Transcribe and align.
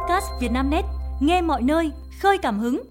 podcast 0.00 0.26
Vietnamnet, 0.40 0.84
nghe 1.20 1.42
mọi 1.42 1.62
nơi, 1.62 1.90
khơi 2.20 2.38
cảm 2.38 2.58
hứng. 2.58 2.82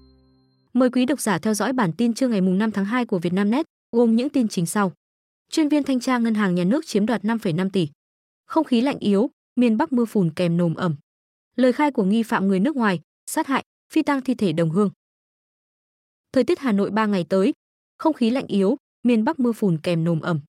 Mời 0.72 0.90
quý 0.90 1.06
độc 1.06 1.20
giả 1.20 1.38
theo 1.38 1.54
dõi 1.54 1.72
bản 1.72 1.92
tin 1.92 2.14
trưa 2.14 2.28
ngày 2.28 2.40
5 2.40 2.70
tháng 2.70 2.84
2 2.84 3.06
của 3.06 3.18
Vietnamnet, 3.18 3.66
gồm 3.92 4.16
những 4.16 4.28
tin 4.28 4.48
chính 4.48 4.66
sau. 4.66 4.92
Chuyên 5.50 5.68
viên 5.68 5.82
thanh 5.82 6.00
tra 6.00 6.18
ngân 6.18 6.34
hàng 6.34 6.54
nhà 6.54 6.64
nước 6.64 6.86
chiếm 6.86 7.06
đoạt 7.06 7.22
5,5 7.22 7.70
tỷ. 7.70 7.88
Không 8.46 8.64
khí 8.64 8.80
lạnh 8.80 8.98
yếu, 8.98 9.30
miền 9.56 9.76
Bắc 9.76 9.92
mưa 9.92 10.04
phùn 10.04 10.30
kèm 10.36 10.56
nồm 10.56 10.74
ẩm. 10.74 10.96
Lời 11.56 11.72
khai 11.72 11.90
của 11.90 12.04
nghi 12.04 12.22
phạm 12.22 12.48
người 12.48 12.60
nước 12.60 12.76
ngoài, 12.76 13.00
sát 13.26 13.46
hại, 13.46 13.64
phi 13.92 14.02
tang 14.02 14.20
thi 14.20 14.34
thể 14.34 14.52
đồng 14.52 14.70
hương. 14.70 14.90
Thời 16.32 16.44
tiết 16.44 16.58
Hà 16.58 16.72
Nội 16.72 16.90
3 16.90 17.06
ngày 17.06 17.24
tới, 17.28 17.52
không 17.98 18.12
khí 18.12 18.30
lạnh 18.30 18.46
yếu, 18.46 18.76
miền 19.02 19.24
Bắc 19.24 19.40
mưa 19.40 19.52
phùn 19.52 19.78
kèm 19.82 20.04
nồm 20.04 20.20
ẩm. 20.20 20.40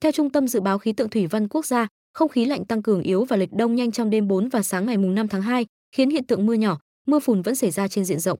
Theo 0.00 0.12
Trung 0.12 0.30
tâm 0.30 0.48
Dự 0.48 0.60
báo 0.60 0.78
Khí 0.78 0.92
tượng 0.92 1.10
Thủy 1.10 1.26
văn 1.26 1.48
Quốc 1.48 1.66
gia, 1.66 1.88
không 2.12 2.28
khí 2.28 2.44
lạnh 2.44 2.64
tăng 2.64 2.82
cường 2.82 3.02
yếu 3.02 3.24
và 3.24 3.36
lệch 3.36 3.52
đông 3.52 3.74
nhanh 3.74 3.92
trong 3.92 4.10
đêm 4.10 4.28
4 4.28 4.48
và 4.48 4.62
sáng 4.62 4.86
ngày 4.86 4.96
mùng 4.96 5.14
5 5.14 5.28
tháng 5.28 5.42
2, 5.42 5.66
khiến 5.96 6.10
hiện 6.10 6.24
tượng 6.24 6.46
mưa 6.46 6.54
nhỏ, 6.54 6.78
mưa 7.06 7.18
phùn 7.18 7.42
vẫn 7.42 7.54
xảy 7.54 7.70
ra 7.70 7.88
trên 7.88 8.04
diện 8.04 8.18
rộng. 8.18 8.38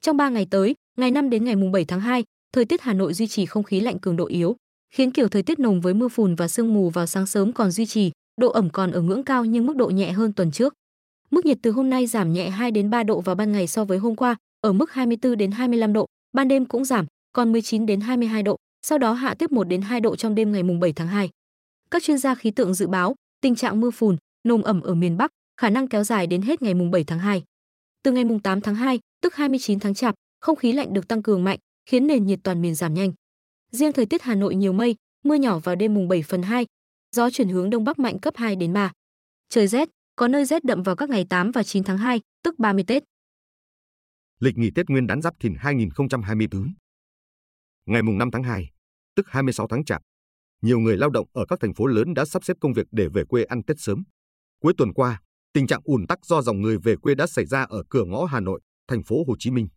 Trong 0.00 0.16
3 0.16 0.28
ngày 0.28 0.46
tới, 0.50 0.74
ngày 0.98 1.10
5 1.10 1.30
đến 1.30 1.44
ngày 1.44 1.56
mùng 1.56 1.72
7 1.72 1.84
tháng 1.84 2.00
2, 2.00 2.24
thời 2.52 2.64
tiết 2.64 2.80
Hà 2.80 2.92
Nội 2.92 3.14
duy 3.14 3.26
trì 3.26 3.46
không 3.46 3.62
khí 3.62 3.80
lạnh 3.80 3.98
cường 3.98 4.16
độ 4.16 4.26
yếu, 4.26 4.56
khiến 4.94 5.10
kiểu 5.10 5.28
thời 5.28 5.42
tiết 5.42 5.58
nồm 5.58 5.80
với 5.80 5.94
mưa 5.94 6.08
phùn 6.08 6.34
và 6.34 6.48
sương 6.48 6.74
mù 6.74 6.90
vào 6.90 7.06
sáng 7.06 7.26
sớm 7.26 7.52
còn 7.52 7.70
duy 7.70 7.86
trì, 7.86 8.12
độ 8.40 8.50
ẩm 8.50 8.70
còn 8.70 8.90
ở 8.90 9.00
ngưỡng 9.00 9.22
cao 9.24 9.44
nhưng 9.44 9.66
mức 9.66 9.76
độ 9.76 9.86
nhẹ 9.86 10.12
hơn 10.12 10.32
tuần 10.32 10.50
trước. 10.50 10.74
Mức 11.30 11.46
nhiệt 11.46 11.58
từ 11.62 11.70
hôm 11.70 11.90
nay 11.90 12.06
giảm 12.06 12.32
nhẹ 12.32 12.50
2 12.50 12.70
đến 12.70 12.90
3 12.90 13.02
độ 13.02 13.20
vào 13.20 13.34
ban 13.34 13.52
ngày 13.52 13.66
so 13.66 13.84
với 13.84 13.98
hôm 13.98 14.16
qua, 14.16 14.36
ở 14.60 14.72
mức 14.72 14.92
24 14.92 15.36
đến 15.36 15.50
25 15.50 15.92
độ, 15.92 16.06
ban 16.32 16.48
đêm 16.48 16.64
cũng 16.64 16.84
giảm, 16.84 17.06
còn 17.32 17.52
19 17.52 17.86
đến 17.86 18.00
22 18.00 18.42
độ, 18.42 18.56
sau 18.86 18.98
đó 18.98 19.12
hạ 19.12 19.34
tiếp 19.34 19.52
1 19.52 19.64
đến 19.64 19.82
2 19.82 20.00
độ 20.00 20.16
trong 20.16 20.34
đêm 20.34 20.52
ngày 20.52 20.62
mùng 20.62 20.80
7 20.80 20.92
tháng 20.92 21.08
2. 21.08 21.30
Các 21.90 22.02
chuyên 22.02 22.18
gia 22.18 22.34
khí 22.34 22.50
tượng 22.50 22.74
dự 22.74 22.86
báo, 22.86 23.14
tình 23.40 23.54
trạng 23.54 23.80
mưa 23.80 23.90
phùn, 23.90 24.16
nồm 24.44 24.62
ẩm 24.62 24.80
ở 24.80 24.94
miền 24.94 25.16
Bắc 25.16 25.30
khả 25.60 25.70
năng 25.70 25.88
kéo 25.88 26.04
dài 26.04 26.26
đến 26.26 26.42
hết 26.42 26.62
ngày 26.62 26.74
mùng 26.74 26.90
7 26.90 27.04
tháng 27.04 27.18
2. 27.18 27.42
Từ 28.02 28.12
ngày 28.12 28.24
mùng 28.24 28.42
8 28.42 28.60
tháng 28.60 28.74
2, 28.74 29.00
tức 29.20 29.34
29 29.34 29.78
tháng 29.78 29.94
Chạp, 29.94 30.14
không 30.40 30.56
khí 30.56 30.72
lạnh 30.72 30.92
được 30.92 31.08
tăng 31.08 31.22
cường 31.22 31.44
mạnh, 31.44 31.58
khiến 31.86 32.06
nền 32.06 32.26
nhiệt 32.26 32.38
toàn 32.42 32.62
miền 32.62 32.74
giảm 32.74 32.94
nhanh. 32.94 33.12
Riêng 33.72 33.92
thời 33.92 34.06
tiết 34.06 34.22
Hà 34.22 34.34
Nội 34.34 34.54
nhiều 34.54 34.72
mây, 34.72 34.96
mưa 35.24 35.34
nhỏ 35.34 35.58
vào 35.58 35.76
đêm 35.76 35.94
mùng 35.94 36.08
7 36.08 36.22
phần 36.22 36.42
2, 36.42 36.66
gió 37.16 37.30
chuyển 37.30 37.48
hướng 37.48 37.70
đông 37.70 37.84
bắc 37.84 37.98
mạnh 37.98 38.18
cấp 38.18 38.34
2 38.36 38.56
đến 38.56 38.72
3. 38.72 38.92
Trời 39.48 39.66
rét, 39.66 39.88
có 40.16 40.28
nơi 40.28 40.44
rét 40.44 40.64
đậm 40.64 40.82
vào 40.82 40.96
các 40.96 41.10
ngày 41.10 41.26
8 41.28 41.50
và 41.50 41.62
9 41.62 41.84
tháng 41.84 41.98
2, 41.98 42.20
tức 42.42 42.58
30 42.58 42.84
Tết. 42.86 43.04
Lịch 44.40 44.58
nghỉ 44.58 44.70
Tết 44.70 44.90
Nguyên 44.90 45.06
đán 45.06 45.22
Giáp 45.22 45.40
Thìn 45.40 45.54
2024. 45.58 46.74
Ngày 47.86 48.02
mùng 48.02 48.18
5 48.18 48.30
tháng 48.30 48.42
2, 48.42 48.70
tức 49.14 49.26
26 49.28 49.66
tháng 49.66 49.84
Chạp, 49.84 50.02
nhiều 50.62 50.78
người 50.78 50.96
lao 50.96 51.10
động 51.10 51.26
ở 51.32 51.46
các 51.48 51.60
thành 51.60 51.74
phố 51.74 51.86
lớn 51.86 52.14
đã 52.14 52.24
sắp 52.24 52.44
xếp 52.44 52.56
công 52.60 52.72
việc 52.72 52.86
để 52.90 53.08
về 53.14 53.24
quê 53.24 53.44
ăn 53.44 53.62
Tết 53.62 53.76
sớm. 53.80 54.02
Cuối 54.60 54.72
tuần 54.78 54.92
qua, 54.92 55.20
tình 55.52 55.66
trạng 55.66 55.80
ùn 55.84 56.06
tắc 56.06 56.18
do 56.26 56.42
dòng 56.42 56.60
người 56.60 56.78
về 56.78 56.96
quê 56.96 57.14
đã 57.14 57.26
xảy 57.26 57.46
ra 57.46 57.62
ở 57.62 57.82
cửa 57.90 58.04
ngõ 58.04 58.24
Hà 58.24 58.40
Nội, 58.40 58.60
thành 58.88 59.02
phố 59.02 59.24
Hồ 59.26 59.34
Chí 59.38 59.50
Minh. 59.50 59.68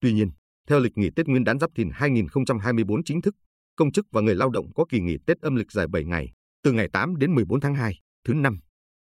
Tuy 0.00 0.12
nhiên, 0.12 0.30
theo 0.68 0.80
lịch 0.80 0.96
nghỉ 0.96 1.10
Tết 1.16 1.28
Nguyên 1.28 1.44
đán 1.44 1.58
Giáp 1.58 1.70
Thìn 1.76 1.90
2024 1.92 3.04
chính 3.04 3.22
thức, 3.22 3.34
công 3.76 3.92
chức 3.92 4.06
và 4.12 4.20
người 4.20 4.34
lao 4.34 4.50
động 4.50 4.72
có 4.74 4.84
kỳ 4.88 5.00
nghỉ 5.00 5.16
Tết 5.26 5.40
âm 5.40 5.56
lịch 5.56 5.72
dài 5.72 5.86
7 5.92 6.04
ngày, 6.04 6.32
từ 6.62 6.72
ngày 6.72 6.88
8 6.92 7.16
đến 7.16 7.34
14 7.34 7.60
tháng 7.60 7.74
2, 7.74 8.00
thứ 8.24 8.34
năm, 8.34 8.58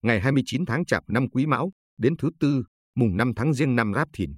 ngày 0.01 0.19
29 0.19 0.65
tháng 0.65 0.85
Chạp 0.85 1.03
năm 1.07 1.29
Quý 1.29 1.45
Mão 1.45 1.71
đến 1.97 2.17
thứ 2.17 2.29
tư, 2.39 2.63
mùng 2.95 3.17
5 3.17 3.33
tháng 3.35 3.53
Giêng 3.53 3.75
năm 3.75 3.93
Giáp 3.93 4.07
Thìn. 4.13 4.33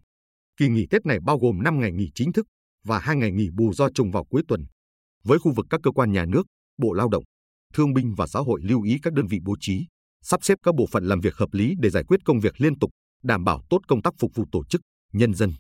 Kỳ 0.58 0.70
nghỉ 0.70 0.88
Tết 0.90 1.06
này 1.06 1.20
bao 1.20 1.40
gồm 1.40 1.64
5 1.64 1.80
ngày 1.80 1.92
nghỉ 1.92 2.12
chính 2.16 2.34
thức 2.34 2.48
và 2.84 3.00
2 3.00 3.16
ngày 3.16 3.32
nghỉ 3.32 3.50
bù 3.54 3.74
do 3.74 3.90
trùng 3.90 4.12
vào 4.12 4.26
cuối 4.26 4.42
tuần. 4.48 4.66
Với 5.24 5.40
khu 5.40 5.54
vực 5.56 5.66
các 5.70 5.80
cơ 5.84 5.92
quan 5.92 6.12
nhà 6.12 6.26
nước, 6.26 6.48
Bộ 6.82 6.94
Lao 6.94 7.10
động, 7.10 7.24
Thương 7.74 7.94
binh 7.94 8.14
và 8.18 8.28
Xã 8.28 8.40
hội 8.40 8.62
lưu 8.64 8.82
ý 8.82 8.98
các 9.02 9.14
đơn 9.14 9.28
vị 9.28 9.40
bố 9.44 9.56
trí, 9.60 9.86
sắp 10.22 10.44
xếp 10.44 10.58
các 10.64 10.76
bộ 10.76 10.86
phận 10.92 11.04
làm 11.04 11.20
việc 11.20 11.36
hợp 11.36 11.50
lý 11.52 11.74
để 11.80 11.90
giải 11.90 12.04
quyết 12.08 12.20
công 12.26 12.40
việc 12.40 12.62
liên 12.62 12.80
tục, 12.80 12.92
đảm 13.24 13.44
bảo 13.44 13.62
tốt 13.70 13.80
công 13.88 14.02
tác 14.02 14.14
phục 14.20 14.32
vụ 14.36 14.46
tổ 14.52 14.64
chức, 14.66 14.82
nhân 15.14 15.34
dân. 15.34 15.52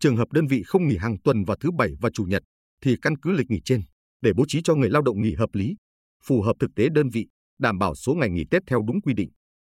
Trường 0.00 0.16
hợp 0.16 0.32
đơn 0.32 0.46
vị 0.46 0.62
không 0.66 0.88
nghỉ 0.88 0.96
hàng 0.96 1.16
tuần 1.24 1.44
vào 1.44 1.56
thứ 1.60 1.70
bảy 1.70 1.90
và 2.00 2.10
chủ 2.14 2.24
nhật 2.24 2.42
thì 2.82 2.96
căn 3.02 3.18
cứ 3.18 3.32
lịch 3.32 3.50
nghỉ 3.50 3.60
trên 3.64 3.82
để 4.20 4.32
bố 4.36 4.44
trí 4.48 4.62
cho 4.62 4.74
người 4.74 4.90
lao 4.90 5.02
động 5.02 5.22
nghỉ 5.22 5.34
hợp 5.34 5.50
lý, 5.52 5.76
phù 6.24 6.42
hợp 6.42 6.56
thực 6.60 6.70
tế 6.76 6.88
đơn 6.88 7.08
vị, 7.08 7.26
đảm 7.58 7.78
bảo 7.78 7.94
số 7.94 8.14
ngày 8.14 8.30
nghỉ 8.30 8.44
Tết 8.50 8.62
theo 8.66 8.82
đúng 8.88 9.00
quy 9.00 9.14
định. 9.14 9.30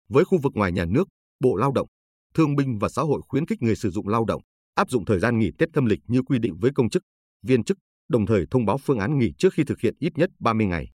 Với 0.10 0.26
khu 0.26 0.38
vực 0.44 0.54
ngoài 0.56 0.72
nhà 0.72 0.86
nước, 0.86 1.08
Bộ 1.40 1.56
Lao 1.56 1.72
động, 1.72 1.88
Thương 2.34 2.56
binh 2.56 2.78
và 2.80 2.90
Xã 2.90 3.02
hội 3.02 3.22
khuyến 3.28 3.46
khích 3.46 3.62
người 3.62 3.76
sử 3.76 3.90
dụng 3.90 4.08
lao 4.08 4.26
động 4.26 4.42
áp 4.76 4.90
dụng 4.90 5.06
thời 5.06 5.20
gian 5.20 5.40
nghỉ 5.40 5.52
Tết 5.58 5.70
âm 5.74 5.86
lịch 5.86 6.00
như 6.08 6.22
quy 6.24 6.40
định 6.40 6.58
với 6.60 6.72
công 6.76 6.90
chức, 6.90 7.04
viên 7.44 7.64
chức, 7.64 7.78
đồng 8.10 8.26
thời 8.26 8.46
thông 8.52 8.66
báo 8.66 8.78
phương 8.78 9.00
án 9.00 9.20
nghỉ 9.20 9.34
trước 9.38 9.54
khi 9.54 9.64
thực 9.64 9.80
hiện 9.80 9.96
ít 10.00 10.18
nhất 10.18 10.30
30 10.40 10.68
ngày. 10.68 10.90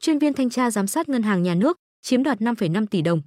Chuyên 0.00 0.18
viên 0.18 0.32
thanh 0.32 0.50
tra 0.50 0.70
giám 0.70 0.86
sát 0.86 1.08
ngân 1.08 1.22
hàng 1.22 1.42
nhà 1.42 1.54
nước 1.54 1.76
chiếm 2.02 2.22
đoạt 2.22 2.38
5,5 2.38 2.86
tỷ 2.86 3.02
đồng. 3.02 3.22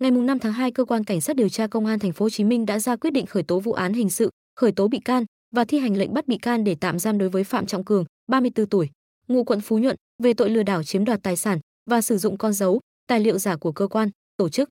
Ngày 0.00 0.10
5 0.10 0.38
tháng 0.38 0.52
2, 0.52 0.70
cơ 0.70 0.84
quan 0.84 1.04
cảnh 1.04 1.20
sát 1.20 1.36
điều 1.36 1.48
tra 1.48 1.66
công 1.66 1.86
an 1.86 1.98
thành 1.98 2.12
phố 2.12 2.24
Hồ 2.24 2.30
Chí 2.30 2.44
Minh 2.44 2.66
đã 2.66 2.78
ra 2.78 2.96
quyết 2.96 3.10
định 3.10 3.26
khởi 3.26 3.42
tố 3.42 3.60
vụ 3.60 3.72
án 3.72 3.92
hình 3.92 4.10
sự, 4.10 4.30
khởi 4.56 4.72
tố 4.72 4.88
bị 4.88 5.00
can 5.04 5.24
và 5.54 5.64
thi 5.64 5.78
hành 5.78 5.96
lệnh 5.96 6.14
bắt 6.14 6.28
bị 6.28 6.38
can 6.38 6.64
để 6.64 6.76
tạm 6.80 6.98
giam 6.98 7.18
đối 7.18 7.28
với 7.28 7.44
Phạm 7.44 7.66
Trọng 7.66 7.84
Cường, 7.84 8.04
34 8.26 8.66
tuổi, 8.66 8.90
ngụ 9.28 9.44
quận 9.44 9.60
Phú 9.60 9.78
Nhuận, 9.78 9.96
về 10.22 10.34
tội 10.34 10.50
lừa 10.50 10.62
đảo 10.62 10.82
chiếm 10.82 11.04
đoạt 11.04 11.22
tài 11.22 11.36
sản 11.36 11.58
và 11.90 12.00
sử 12.00 12.18
dụng 12.18 12.38
con 12.38 12.52
dấu, 12.52 12.80
tài 13.06 13.20
liệu 13.20 13.38
giả 13.38 13.56
của 13.56 13.72
cơ 13.72 13.86
quan, 13.86 14.10
tổ 14.36 14.48
chức. 14.48 14.68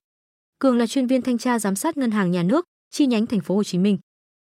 Cường 0.58 0.78
là 0.78 0.86
chuyên 0.86 1.06
viên 1.06 1.22
thanh 1.22 1.38
tra 1.38 1.58
giám 1.58 1.76
sát 1.76 1.96
ngân 1.96 2.10
hàng 2.10 2.30
nhà 2.30 2.42
nước, 2.42 2.64
chi 2.90 3.06
nhánh 3.06 3.26
thành 3.26 3.40
phố 3.40 3.56
Hồ 3.56 3.64
Chí 3.64 3.78
Minh. 3.78 3.98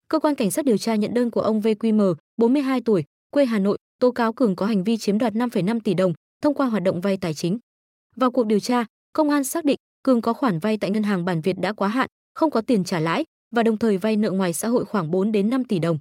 Cơ 0.08 0.20
quan 0.20 0.36
cảnh 0.36 0.52
sát 0.52 0.66
điều 0.66 0.78
tra 0.78 0.96
nhận 0.96 1.14
đơn 1.14 1.32
của 1.32 1.42
ông 1.42 1.62
VQM, 1.62 2.16
42 2.38 2.82
tuổi, 2.82 3.04
quê 3.32 3.46
Hà 3.46 3.60
Nội, 3.60 3.78
tố 4.00 4.12
cáo 4.12 4.34
Cường 4.34 4.56
có 4.56 4.66
hành 4.66 4.84
vi 4.84 4.98
chiếm 4.98 5.18
đoạt 5.18 5.34
5,5 5.34 5.80
tỷ 5.80 5.94
đồng 5.94 6.14
thông 6.42 6.54
qua 6.54 6.68
hoạt 6.68 6.84
động 6.84 7.02
vay 7.02 7.18
tài 7.18 7.34
chính. 7.34 7.60
Vào 8.16 8.32
cuộc 8.32 8.46
điều 8.46 8.60
tra, 8.60 8.86
công 9.14 9.30
an 9.30 9.44
xác 9.44 9.66
định 9.66 9.78
Cường 10.04 10.22
có 10.22 10.34
khoản 10.34 10.60
vay 10.60 10.78
tại 10.78 10.90
ngân 10.90 11.04
hàng 11.04 11.26
Bản 11.26 11.42
Việt 11.42 11.60
đã 11.60 11.74
quá 11.74 11.88
hạn, 11.88 12.08
không 12.34 12.52
có 12.52 12.62
tiền 12.62 12.84
trả 12.84 13.00
lãi 13.00 13.26
và 13.56 13.64
đồng 13.64 13.78
thời 13.78 13.98
vay 13.98 14.16
nợ 14.16 14.32
ngoài 14.32 14.54
xã 14.54 14.68
hội 14.68 14.86
khoảng 14.86 15.12
4 15.12 15.32
đến 15.32 15.50
5 15.50 15.64
tỷ 15.64 15.80
đồng. 15.80 16.00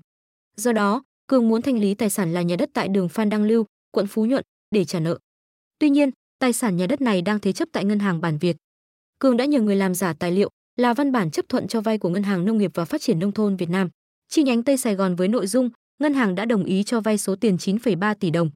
Do 0.56 0.72
đó, 0.72 1.02
Cường 1.26 1.48
muốn 1.48 1.62
thanh 1.62 1.78
lý 1.78 1.94
tài 1.94 2.10
sản 2.10 2.32
là 2.32 2.42
nhà 2.42 2.56
đất 2.56 2.70
tại 2.74 2.88
đường 2.88 3.08
Phan 3.08 3.30
Đăng 3.30 3.44
Lưu, 3.44 3.64
quận 3.90 4.06
Phú 4.06 4.26
Nhuận 4.26 4.44
để 4.70 4.84
trả 4.84 5.00
nợ. 5.00 5.18
Tuy 5.78 5.90
nhiên, 5.90 6.10
tài 6.38 6.52
sản 6.52 6.76
nhà 6.76 6.86
đất 6.86 7.00
này 7.00 7.22
đang 7.22 7.40
thế 7.40 7.52
chấp 7.52 7.68
tại 7.72 7.84
ngân 7.84 7.98
hàng 7.98 8.20
Bản 8.20 8.38
Việt. 8.38 8.56
Cường 9.18 9.36
đã 9.36 9.44
nhờ 9.44 9.60
người 9.60 9.76
làm 9.76 9.94
giả 9.94 10.12
tài 10.12 10.32
liệu 10.32 10.50
là 10.76 10.94
văn 10.94 11.12
bản 11.12 11.30
chấp 11.30 11.48
thuận 11.48 11.68
cho 11.68 11.80
vay 11.80 11.98
của 11.98 12.08
Ngân 12.08 12.22
hàng 12.22 12.44
Nông 12.44 12.58
nghiệp 12.58 12.70
và 12.74 12.84
Phát 12.84 13.00
triển 13.00 13.18
nông 13.18 13.32
thôn 13.32 13.56
Việt 13.56 13.70
Nam, 13.70 13.88
chi 14.28 14.42
nhánh 14.42 14.62
Tây 14.62 14.76
Sài 14.76 14.94
Gòn 14.94 15.16
với 15.16 15.28
nội 15.28 15.46
dung 15.46 15.70
ngân 15.98 16.14
hàng 16.14 16.34
đã 16.34 16.44
đồng 16.44 16.64
ý 16.64 16.82
cho 16.82 17.00
vay 17.00 17.18
số 17.18 17.36
tiền 17.36 17.56
9,3 17.56 18.14
tỷ 18.14 18.30
đồng. 18.30 18.50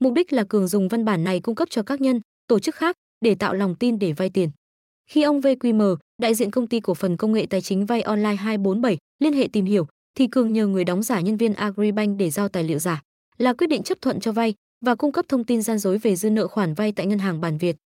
Mục 0.00 0.12
đích 0.12 0.32
là 0.32 0.44
Cường 0.44 0.68
dùng 0.68 0.88
văn 0.88 1.04
bản 1.04 1.24
này 1.24 1.40
cung 1.40 1.54
cấp 1.54 1.68
cho 1.70 1.82
các 1.82 2.00
nhân, 2.00 2.20
tổ 2.46 2.58
chức 2.58 2.74
khác 2.74 2.96
để 3.20 3.34
tạo 3.34 3.54
lòng 3.54 3.74
tin 3.74 3.98
để 3.98 4.12
vay 4.12 4.30
tiền. 4.30 4.50
Khi 5.10 5.22
ông 5.22 5.40
VQM, 5.40 5.96
đại 6.22 6.34
diện 6.34 6.50
công 6.50 6.66
ty 6.66 6.80
cổ 6.80 6.94
phần 6.94 7.16
công 7.16 7.32
nghệ 7.32 7.46
tài 7.50 7.60
chính 7.60 7.86
vay 7.86 8.02
online 8.02 8.34
247, 8.34 8.98
liên 9.18 9.32
hệ 9.32 9.48
tìm 9.52 9.64
hiểu, 9.64 9.86
thì 10.14 10.26
Cường 10.26 10.52
nhờ 10.52 10.66
người 10.66 10.84
đóng 10.84 11.02
giả 11.02 11.20
nhân 11.20 11.36
viên 11.36 11.54
Agribank 11.54 12.18
để 12.18 12.30
giao 12.30 12.48
tài 12.48 12.64
liệu 12.64 12.78
giả, 12.78 13.02
là 13.38 13.52
quyết 13.52 13.66
định 13.66 13.82
chấp 13.82 13.98
thuận 14.00 14.20
cho 14.20 14.32
vay 14.32 14.54
và 14.84 14.94
cung 14.94 15.12
cấp 15.12 15.24
thông 15.28 15.44
tin 15.44 15.62
gian 15.62 15.78
dối 15.78 15.98
về 15.98 16.16
dư 16.16 16.30
nợ 16.30 16.48
khoản 16.48 16.74
vay 16.74 16.92
tại 16.92 17.06
ngân 17.06 17.18
hàng 17.18 17.40
Bản 17.40 17.58
Việt. 17.58 17.76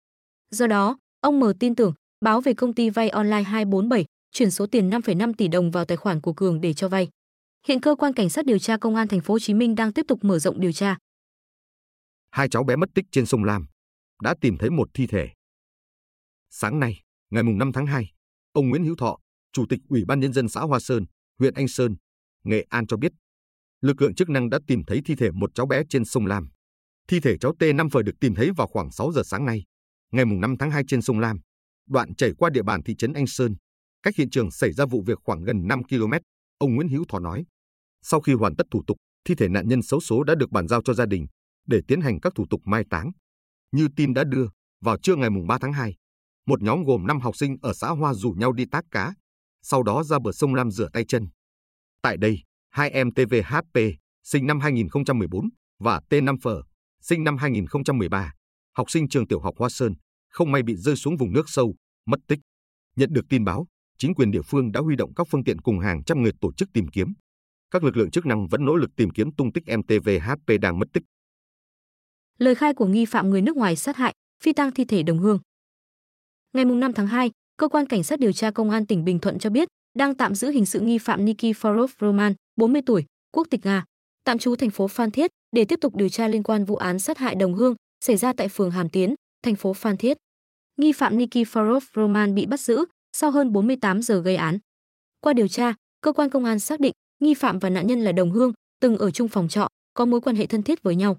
Do 0.51 0.67
đó, 0.67 0.99
ông 1.21 1.41
M 1.41 1.45
tin 1.59 1.75
tưởng 1.75 1.93
báo 2.21 2.41
về 2.41 2.55
công 2.55 2.75
ty 2.75 2.91
vay 2.91 3.09
online 3.09 3.43
247 3.43 4.05
chuyển 4.33 4.51
số 4.51 4.67
tiền 4.67 4.91
5,5 4.91 5.33
tỷ 5.39 5.49
đồng 5.49 5.71
vào 5.71 5.85
tài 5.85 5.97
khoản 5.97 6.21
của 6.21 6.33
Cường 6.33 6.61
để 6.61 6.75
cho 6.75 6.89
vay. 6.89 7.09
Hiện 7.67 7.81
cơ 7.81 7.95
quan 7.95 8.13
cảnh 8.13 8.31
sát 8.31 8.47
điều 8.47 8.59
tra 8.59 8.77
công 8.77 8.95
an 8.95 9.09
thành 9.09 9.21
phố 9.21 9.35
Hồ 9.35 9.39
Chí 9.39 9.55
Minh 9.55 9.75
đang 9.75 9.93
tiếp 9.93 10.05
tục 10.09 10.25
mở 10.25 10.39
rộng 10.39 10.61
điều 10.61 10.73
tra. 10.73 10.97
Hai 12.31 12.49
cháu 12.49 12.65
bé 12.65 12.77
mất 12.77 12.91
tích 12.95 13.05
trên 13.13 13.27
sông 13.27 13.45
Lam 13.45 13.67
đã 14.23 14.35
tìm 14.41 14.59
thấy 14.59 14.71
một 14.71 14.89
thi 14.95 15.07
thể. 15.07 15.29
Sáng 16.51 16.81
nay, 16.81 17.01
ngày 17.31 17.43
5 17.43 17.73
tháng 17.73 17.87
2, 17.87 18.13
ông 18.53 18.69
Nguyễn 18.69 18.85
Hữu 18.85 18.97
Thọ, 18.97 19.19
Chủ 19.53 19.67
tịch 19.69 19.81
Ủy 19.89 20.05
ban 20.05 20.21
Nhân 20.21 20.33
dân 20.33 20.49
xã 20.49 20.61
Hoa 20.61 20.81
Sơn, 20.81 21.05
huyện 21.39 21.55
Anh 21.55 21.69
Sơn, 21.69 21.97
Nghệ 22.45 22.67
An 22.69 22.87
cho 22.87 22.97
biết, 22.97 23.13
lực 23.81 24.03
lượng 24.03 24.15
chức 24.15 24.29
năng 24.29 24.51
đã 24.51 24.59
tìm 24.67 24.83
thấy 24.87 25.01
thi 25.05 25.15
thể 25.15 25.31
một 25.31 25.51
cháu 25.55 25.67
bé 25.67 25.83
trên 25.89 26.05
sông 26.05 26.27
Lam. 26.27 26.49
Thi 27.09 27.21
thể 27.21 27.39
cháu 27.39 27.53
T5 27.59 27.89
vừa 27.89 28.03
được 28.03 28.13
tìm 28.21 28.35
thấy 28.35 28.51
vào 28.57 28.67
khoảng 28.67 28.93
6 28.93 29.13
giờ 29.13 29.23
sáng 29.25 29.45
nay, 29.45 29.65
ngày 30.13 30.25
5 30.25 30.57
tháng 30.59 30.71
2 30.71 30.83
trên 30.89 31.03
sông 31.03 31.21
Lam, 31.21 31.41
đoạn 31.91 32.15
chảy 32.15 32.33
qua 32.39 32.51
địa 32.51 32.63
bàn 32.63 32.83
thị 32.83 32.95
trấn 32.99 33.13
Anh 33.13 33.27
Sơn, 33.27 33.55
cách 34.03 34.17
hiện 34.17 34.31
trường 34.31 34.51
xảy 34.51 34.73
ra 34.73 34.85
vụ 34.87 35.03
việc 35.07 35.19
khoảng 35.25 35.43
gần 35.43 35.67
5 35.69 35.85
km, 35.85 36.13
ông 36.59 36.75
Nguyễn 36.75 36.89
Hữu 36.89 37.05
Thọ 37.09 37.19
nói. 37.19 37.45
Sau 38.03 38.21
khi 38.21 38.33
hoàn 38.33 38.57
tất 38.57 38.67
thủ 38.71 38.83
tục, 38.87 38.97
thi 39.25 39.35
thể 39.35 39.49
nạn 39.49 39.69
nhân 39.69 39.83
xấu 39.83 40.01
số 40.01 40.23
đã 40.25 40.35
được 40.35 40.51
bàn 40.51 40.69
giao 40.69 40.83
cho 40.83 40.95
gia 40.95 41.07
đình 41.07 41.27
để 41.67 41.81
tiến 41.89 42.01
hành 42.01 42.21
các 42.21 42.33
thủ 42.37 42.47
tục 42.51 42.61
mai 42.65 42.85
táng. 42.91 43.11
Như 43.73 43.89
tin 43.97 44.15
đã 44.15 44.25
đưa, 44.25 44.47
vào 44.81 44.99
trưa 44.99 45.17
ngày 45.17 45.31
3 45.49 45.59
tháng 45.59 45.73
2, 45.73 45.95
một 46.47 46.63
nhóm 46.63 46.85
gồm 46.85 47.07
5 47.07 47.21
học 47.21 47.37
sinh 47.37 47.57
ở 47.63 47.73
xã 47.73 47.89
Hoa 47.89 48.15
rủ 48.15 48.31
nhau 48.31 48.53
đi 48.53 48.65
tác 48.71 48.85
cá, 48.91 49.15
sau 49.63 49.83
đó 49.83 50.03
ra 50.03 50.19
bờ 50.19 50.33
sông 50.33 50.55
Lam 50.55 50.71
rửa 50.71 50.89
tay 50.93 51.05
chân. 51.09 51.27
Tại 52.03 52.17
đây, 52.17 52.43
hai 52.71 52.91
em 52.91 53.11
TVHP, 53.13 53.79
sinh 54.25 54.47
năm 54.47 54.61
2014, 54.61 55.49
và 55.79 56.01
T5F, 56.11 56.63
sinh 57.03 57.25
năm 57.25 57.37
2013, 57.37 58.33
học 58.77 58.91
sinh 58.91 59.09
trường 59.09 59.27
tiểu 59.27 59.41
học 59.41 59.55
Hoa 59.59 59.69
Sơn, 59.69 59.95
không 60.31 60.53
may 60.53 60.63
bị 60.63 60.77
rơi 60.77 60.97
xuống 60.97 61.17
vùng 61.17 61.33
nước 61.33 61.45
sâu, 61.47 61.75
mất 62.07 62.21
tích. 62.29 62.39
Nhận 62.97 63.13
được 63.13 63.25
tin 63.29 63.45
báo, 63.45 63.67
chính 63.99 64.15
quyền 64.15 64.31
địa 64.31 64.43
phương 64.43 64.73
đã 64.73 64.81
huy 64.81 64.97
động 64.97 65.15
các 65.15 65.27
phương 65.31 65.45
tiện 65.45 65.61
cùng 65.61 65.79
hàng 65.79 66.05
trăm 66.05 66.23
người 66.23 66.33
tổ 66.41 66.53
chức 66.53 66.69
tìm 66.73 66.89
kiếm. 66.89 67.13
Các 67.71 67.85
lực 67.85 67.97
lượng 67.97 68.11
chức 68.11 68.27
năng 68.27 68.47
vẫn 68.49 68.65
nỗ 68.65 68.77
lực 68.77 68.91
tìm 68.97 69.11
kiếm 69.11 69.33
tung 69.37 69.53
tích 69.53 69.65
MTVHP 69.77 70.61
đang 70.61 70.79
mất 70.79 70.87
tích. 70.93 71.03
Lời 72.39 72.55
khai 72.55 72.75
của 72.75 72.87
nghi 72.87 73.05
phạm 73.05 73.31
người 73.31 73.43
nước 73.43 73.57
ngoài 73.57 73.77
sát 73.77 73.97
hại, 73.97 74.15
phi 74.43 74.53
tang 74.53 74.71
thi 74.71 74.85
thể 74.85 75.03
đồng 75.03 75.19
hương. 75.19 75.39
Ngày 76.53 76.65
5 76.65 76.93
tháng 76.93 77.07
2, 77.07 77.31
cơ 77.57 77.69
quan 77.69 77.87
cảnh 77.87 78.03
sát 78.03 78.21
điều 78.21 78.33
tra 78.33 78.51
công 78.51 78.71
an 78.71 78.87
tỉnh 78.87 79.05
Bình 79.05 79.19
Thuận 79.19 79.39
cho 79.39 79.51
biết 79.51 79.69
đang 79.99 80.15
tạm 80.15 80.35
giữ 80.35 80.51
hình 80.51 80.67
sự 80.67 80.81
nghi 80.81 80.99
phạm 80.99 81.25
Nikiforov 81.25 81.89
Roman, 82.01 82.35
40 82.57 82.83
tuổi, 82.87 83.05
quốc 83.33 83.47
tịch 83.51 83.61
Nga, 83.65 83.85
tạm 84.25 84.39
trú 84.39 84.57
thành 84.57 84.71
phố 84.71 84.89
Phan 84.89 85.11
Thiết 85.11 85.31
để 85.53 85.65
tiếp 85.65 85.79
tục 85.81 85.97
điều 85.97 86.09
tra 86.09 86.29
liên 86.29 86.43
quan 86.43 86.65
vụ 86.65 86.77
án 86.77 86.99
sát 86.99 87.19
hại 87.19 87.35
đồng 87.35 87.55
hương 87.55 87.75
xảy 88.05 88.17
ra 88.17 88.33
tại 88.33 88.49
phường 88.49 88.71
Hàm 88.71 88.89
Tiến, 88.89 89.15
thành 89.43 89.57
phố 89.57 89.73
Phan 89.73 89.97
Thiết. 89.97 90.17
Nghi 90.77 90.93
phạm 90.93 91.19
Nikiforov 91.19 91.81
Roman 91.95 92.35
bị 92.35 92.47
bắt 92.47 92.61
giữ 92.61 92.85
sau 93.13 93.31
hơn 93.31 93.53
48 93.53 94.03
giờ 94.03 94.21
gây 94.21 94.37
án. 94.37 94.59
Qua 95.21 95.33
điều 95.33 95.49
tra, 95.49 95.75
cơ 96.01 96.13
quan 96.13 96.31
công 96.31 96.45
an 96.45 96.59
xác 96.59 96.81
định 96.81 96.93
nghi 97.21 97.35
phạm 97.35 97.59
và 97.59 97.71
nạn 97.71 97.87
nhân 97.87 98.01
là 98.01 98.13
đồng 98.13 98.31
hương, 98.31 98.53
từng 98.81 98.99
ở 98.99 99.11
chung 99.11 99.29
phòng 99.29 99.49
trọ, 99.49 99.69
có 99.95 100.05
mối 100.05 100.21
quan 100.21 100.37
hệ 100.37 100.47
thân 100.47 100.63
thiết 100.63 100.83
với 100.83 100.97
nhau. 100.97 101.17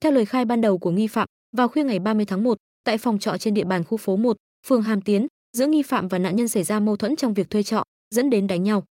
Theo 0.00 0.12
lời 0.12 0.26
khai 0.26 0.44
ban 0.44 0.60
đầu 0.60 0.78
của 0.78 0.90
nghi 0.90 1.06
phạm, 1.06 1.28
vào 1.56 1.68
khuya 1.68 1.84
ngày 1.84 1.98
30 1.98 2.24
tháng 2.24 2.42
1, 2.42 2.58
tại 2.84 2.98
phòng 2.98 3.18
trọ 3.18 3.38
trên 3.38 3.54
địa 3.54 3.64
bàn 3.64 3.84
khu 3.84 3.96
phố 3.96 4.16
1, 4.16 4.36
phường 4.66 4.82
Hàm 4.82 5.02
Tiến, 5.02 5.26
giữa 5.56 5.66
nghi 5.66 5.82
phạm 5.82 6.08
và 6.08 6.18
nạn 6.18 6.36
nhân 6.36 6.48
xảy 6.48 6.62
ra 6.62 6.80
mâu 6.80 6.96
thuẫn 6.96 7.16
trong 7.16 7.34
việc 7.34 7.50
thuê 7.50 7.62
trọ, 7.62 7.84
dẫn 8.14 8.30
đến 8.30 8.46
đánh 8.46 8.62
nhau. 8.62 8.84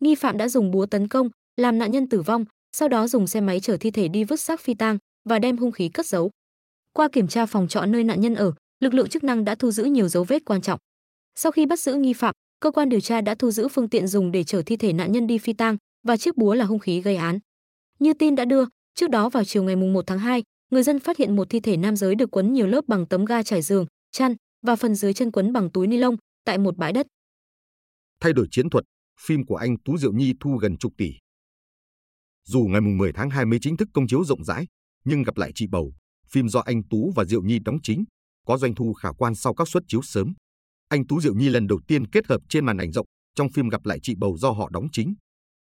Nghi 0.00 0.14
phạm 0.14 0.36
đã 0.36 0.48
dùng 0.48 0.70
búa 0.70 0.86
tấn 0.86 1.08
công, 1.08 1.28
làm 1.56 1.78
nạn 1.78 1.90
nhân 1.90 2.08
tử 2.08 2.22
vong, 2.22 2.44
sau 2.76 2.88
đó 2.88 3.08
dùng 3.08 3.26
xe 3.26 3.40
máy 3.40 3.60
chở 3.60 3.76
thi 3.76 3.90
thể 3.90 4.08
đi 4.08 4.24
vứt 4.24 4.40
xác 4.40 4.60
phi 4.60 4.74
tang 4.74 4.98
và 5.28 5.38
đem 5.38 5.56
hung 5.56 5.72
khí 5.72 5.88
cất 5.88 6.06
giấu. 6.06 6.30
Qua 6.92 7.08
kiểm 7.12 7.28
tra 7.28 7.46
phòng 7.46 7.68
trọ 7.68 7.86
nơi 7.86 8.04
nạn 8.04 8.20
nhân 8.20 8.34
ở, 8.34 8.52
lực 8.80 8.94
lượng 8.94 9.08
chức 9.08 9.24
năng 9.24 9.44
đã 9.44 9.54
thu 9.54 9.70
giữ 9.70 9.84
nhiều 9.84 10.08
dấu 10.08 10.24
vết 10.24 10.44
quan 10.44 10.60
trọng. 10.60 10.80
Sau 11.34 11.52
khi 11.52 11.66
bắt 11.66 11.80
giữ 11.80 11.94
nghi 11.94 12.12
phạm, 12.12 12.34
cơ 12.60 12.70
quan 12.70 12.88
điều 12.88 13.00
tra 13.00 13.20
đã 13.20 13.34
thu 13.34 13.50
giữ 13.50 13.68
phương 13.68 13.88
tiện 13.88 14.06
dùng 14.06 14.32
để 14.32 14.44
chở 14.44 14.62
thi 14.66 14.76
thể 14.76 14.92
nạn 14.92 15.12
nhân 15.12 15.26
đi 15.26 15.38
phi 15.38 15.52
tang 15.52 15.76
và 16.06 16.16
chiếc 16.16 16.36
búa 16.36 16.54
là 16.54 16.64
hung 16.64 16.78
khí 16.78 17.00
gây 17.00 17.16
án. 17.16 17.38
Như 17.98 18.12
tin 18.12 18.34
đã 18.34 18.44
đưa, 18.44 18.64
trước 18.94 19.10
đó 19.10 19.28
vào 19.28 19.44
chiều 19.44 19.62
ngày 19.62 19.76
1 19.76 20.06
tháng 20.06 20.18
2, 20.18 20.42
người 20.70 20.82
dân 20.82 20.98
phát 20.98 21.16
hiện 21.16 21.36
một 21.36 21.50
thi 21.50 21.60
thể 21.60 21.76
nam 21.76 21.96
giới 21.96 22.14
được 22.14 22.30
quấn 22.30 22.52
nhiều 22.52 22.66
lớp 22.66 22.84
bằng 22.88 23.06
tấm 23.06 23.24
ga 23.24 23.42
trải 23.42 23.62
giường, 23.62 23.86
chăn 24.12 24.34
và 24.62 24.76
phần 24.76 24.94
dưới 24.94 25.14
chân 25.14 25.30
quấn 25.30 25.52
bằng 25.52 25.70
túi 25.70 25.86
ni 25.86 25.96
lông 25.96 26.16
tại 26.44 26.58
một 26.58 26.76
bãi 26.76 26.92
đất. 26.92 27.06
Thay 28.20 28.32
đổi 28.32 28.46
chiến 28.50 28.70
thuật, 28.70 28.84
phim 29.20 29.46
của 29.46 29.56
anh 29.56 29.76
Tú 29.84 29.98
Diệu 29.98 30.12
Nhi 30.12 30.34
thu 30.40 30.56
gần 30.56 30.78
chục 30.78 30.92
tỷ. 30.96 31.12
Dù 32.44 32.60
ngày 32.60 32.80
10 32.80 33.12
tháng 33.12 33.30
2 33.30 33.44
mới 33.44 33.58
chính 33.62 33.76
thức 33.76 33.88
công 33.92 34.06
chiếu 34.06 34.24
rộng 34.24 34.44
rãi, 34.44 34.66
nhưng 35.04 35.22
gặp 35.22 35.36
lại 35.36 35.52
chị 35.54 35.66
bầu, 35.66 35.92
phim 36.32 36.48
do 36.48 36.60
anh 36.60 36.82
Tú 36.90 37.12
và 37.16 37.24
Diệu 37.24 37.42
Nhi 37.42 37.58
đóng 37.58 37.78
chính, 37.82 38.04
có 38.46 38.58
doanh 38.58 38.74
thu 38.74 38.92
khả 38.92 39.08
quan 39.18 39.34
sau 39.34 39.54
các 39.54 39.68
suất 39.68 39.82
chiếu 39.88 40.02
sớm. 40.02 40.34
Anh 40.88 41.06
Tú 41.06 41.20
Diệu 41.20 41.34
Nhi 41.34 41.48
lần 41.48 41.66
đầu 41.66 41.80
tiên 41.86 42.06
kết 42.06 42.26
hợp 42.26 42.40
trên 42.48 42.66
màn 42.66 42.78
ảnh 42.78 42.92
rộng 42.92 43.06
trong 43.34 43.52
phim 43.52 43.68
gặp 43.68 43.86
lại 43.86 43.98
chị 44.02 44.14
bầu 44.18 44.36
do 44.38 44.50
họ 44.50 44.68
đóng 44.72 44.86
chính. 44.92 45.14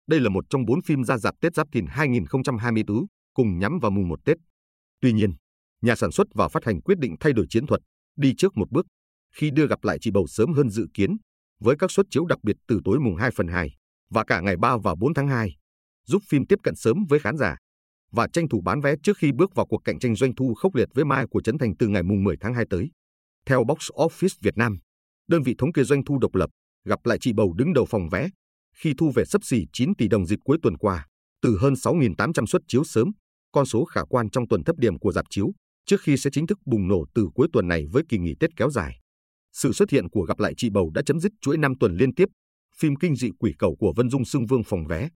Đây 0.06 0.20
là 0.20 0.28
một 0.28 0.44
trong 0.50 0.64
bốn 0.64 0.82
phim 0.82 1.04
ra 1.04 1.18
dạp 1.18 1.34
Tết 1.40 1.54
Giáp 1.54 1.68
Thìn 1.72 1.86
2024, 1.88 3.06
cùng 3.34 3.58
nhắm 3.58 3.78
vào 3.78 3.90
mùng 3.90 4.08
1 4.08 4.24
Tết. 4.24 4.36
Tuy 5.00 5.12
nhiên, 5.12 5.34
nhà 5.82 5.94
sản 5.94 6.12
xuất 6.12 6.26
và 6.34 6.48
phát 6.48 6.64
hành 6.64 6.80
quyết 6.80 6.98
định 6.98 7.16
thay 7.20 7.32
đổi 7.32 7.46
chiến 7.50 7.66
thuật, 7.66 7.80
đi 8.16 8.34
trước 8.38 8.56
một 8.56 8.70
bước, 8.70 8.86
khi 9.34 9.50
đưa 9.50 9.66
gặp 9.66 9.84
lại 9.84 9.98
chị 10.00 10.10
bầu 10.10 10.26
sớm 10.26 10.52
hơn 10.52 10.70
dự 10.70 10.86
kiến, 10.94 11.16
với 11.60 11.76
các 11.78 11.90
suất 11.90 12.06
chiếu 12.10 12.26
đặc 12.26 12.38
biệt 12.42 12.56
từ 12.68 12.80
tối 12.84 13.00
mùng 13.00 13.16
2 13.16 13.30
phần 13.30 13.48
2 13.48 13.70
và 14.10 14.24
cả 14.24 14.40
ngày 14.40 14.56
3 14.56 14.76
và 14.76 14.94
4 14.94 15.14
tháng 15.14 15.28
2, 15.28 15.56
giúp 16.06 16.22
phim 16.28 16.46
tiếp 16.46 16.58
cận 16.62 16.74
sớm 16.76 17.04
với 17.08 17.18
khán 17.18 17.36
giả 17.36 17.56
và 18.12 18.28
tranh 18.32 18.48
thủ 18.48 18.60
bán 18.60 18.80
vé 18.80 18.94
trước 19.02 19.16
khi 19.18 19.32
bước 19.32 19.54
vào 19.54 19.66
cuộc 19.66 19.80
cạnh 19.84 19.98
tranh 19.98 20.14
doanh 20.14 20.34
thu 20.34 20.54
khốc 20.54 20.74
liệt 20.74 20.88
với 20.94 21.04
Mai 21.04 21.26
của 21.26 21.40
Trấn 21.42 21.58
Thành 21.58 21.76
từ 21.78 21.88
ngày 21.88 22.02
mùng 22.02 22.24
10 22.24 22.36
tháng 22.40 22.54
2 22.54 22.64
tới. 22.70 22.90
Theo 23.46 23.64
Box 23.64 23.78
Office 23.78 24.36
Việt 24.40 24.56
Nam, 24.56 24.78
đơn 25.28 25.42
vị 25.42 25.54
thống 25.58 25.72
kê 25.72 25.82
doanh 25.82 26.04
thu 26.04 26.18
độc 26.18 26.34
lập, 26.34 26.50
gặp 26.84 27.06
lại 27.06 27.18
chị 27.20 27.32
bầu 27.32 27.52
đứng 27.52 27.72
đầu 27.72 27.84
phòng 27.84 28.08
vé 28.08 28.28
khi 28.76 28.94
thu 28.98 29.12
về 29.14 29.24
sấp 29.24 29.44
xỉ 29.44 29.66
9 29.72 29.94
tỷ 29.94 30.08
đồng 30.08 30.26
dịp 30.26 30.38
cuối 30.44 30.58
tuần 30.62 30.76
qua, 30.76 31.06
từ 31.42 31.58
hơn 31.60 31.74
6.800 31.74 32.46
suất 32.46 32.62
chiếu 32.68 32.84
sớm, 32.84 33.12
con 33.52 33.66
số 33.66 33.84
khả 33.84 34.00
quan 34.08 34.30
trong 34.30 34.48
tuần 34.48 34.64
thấp 34.64 34.76
điểm 34.78 34.98
của 34.98 35.12
dạp 35.12 35.24
chiếu, 35.30 35.52
trước 35.86 36.00
khi 36.00 36.16
sẽ 36.16 36.30
chính 36.32 36.46
thức 36.46 36.58
bùng 36.66 36.88
nổ 36.88 37.04
từ 37.14 37.28
cuối 37.34 37.48
tuần 37.52 37.68
này 37.68 37.86
với 37.92 38.02
kỳ 38.08 38.18
nghỉ 38.18 38.34
Tết 38.40 38.50
kéo 38.56 38.70
dài. 38.70 38.98
Sự 39.52 39.72
xuất 39.72 39.90
hiện 39.90 40.08
của 40.10 40.22
gặp 40.22 40.38
lại 40.38 40.54
chị 40.56 40.70
bầu 40.70 40.90
đã 40.94 41.02
chấm 41.06 41.20
dứt 41.20 41.32
chuỗi 41.40 41.58
5 41.58 41.74
tuần 41.80 41.96
liên 41.96 42.14
tiếp, 42.14 42.28
phim 42.78 42.96
kinh 42.96 43.16
dị 43.16 43.30
quỷ 43.38 43.54
cầu 43.58 43.76
của 43.78 43.92
Vân 43.96 44.10
Dung 44.10 44.24
Sương 44.24 44.46
vương 44.46 44.64
phòng 44.64 44.86
vé. 44.86 45.08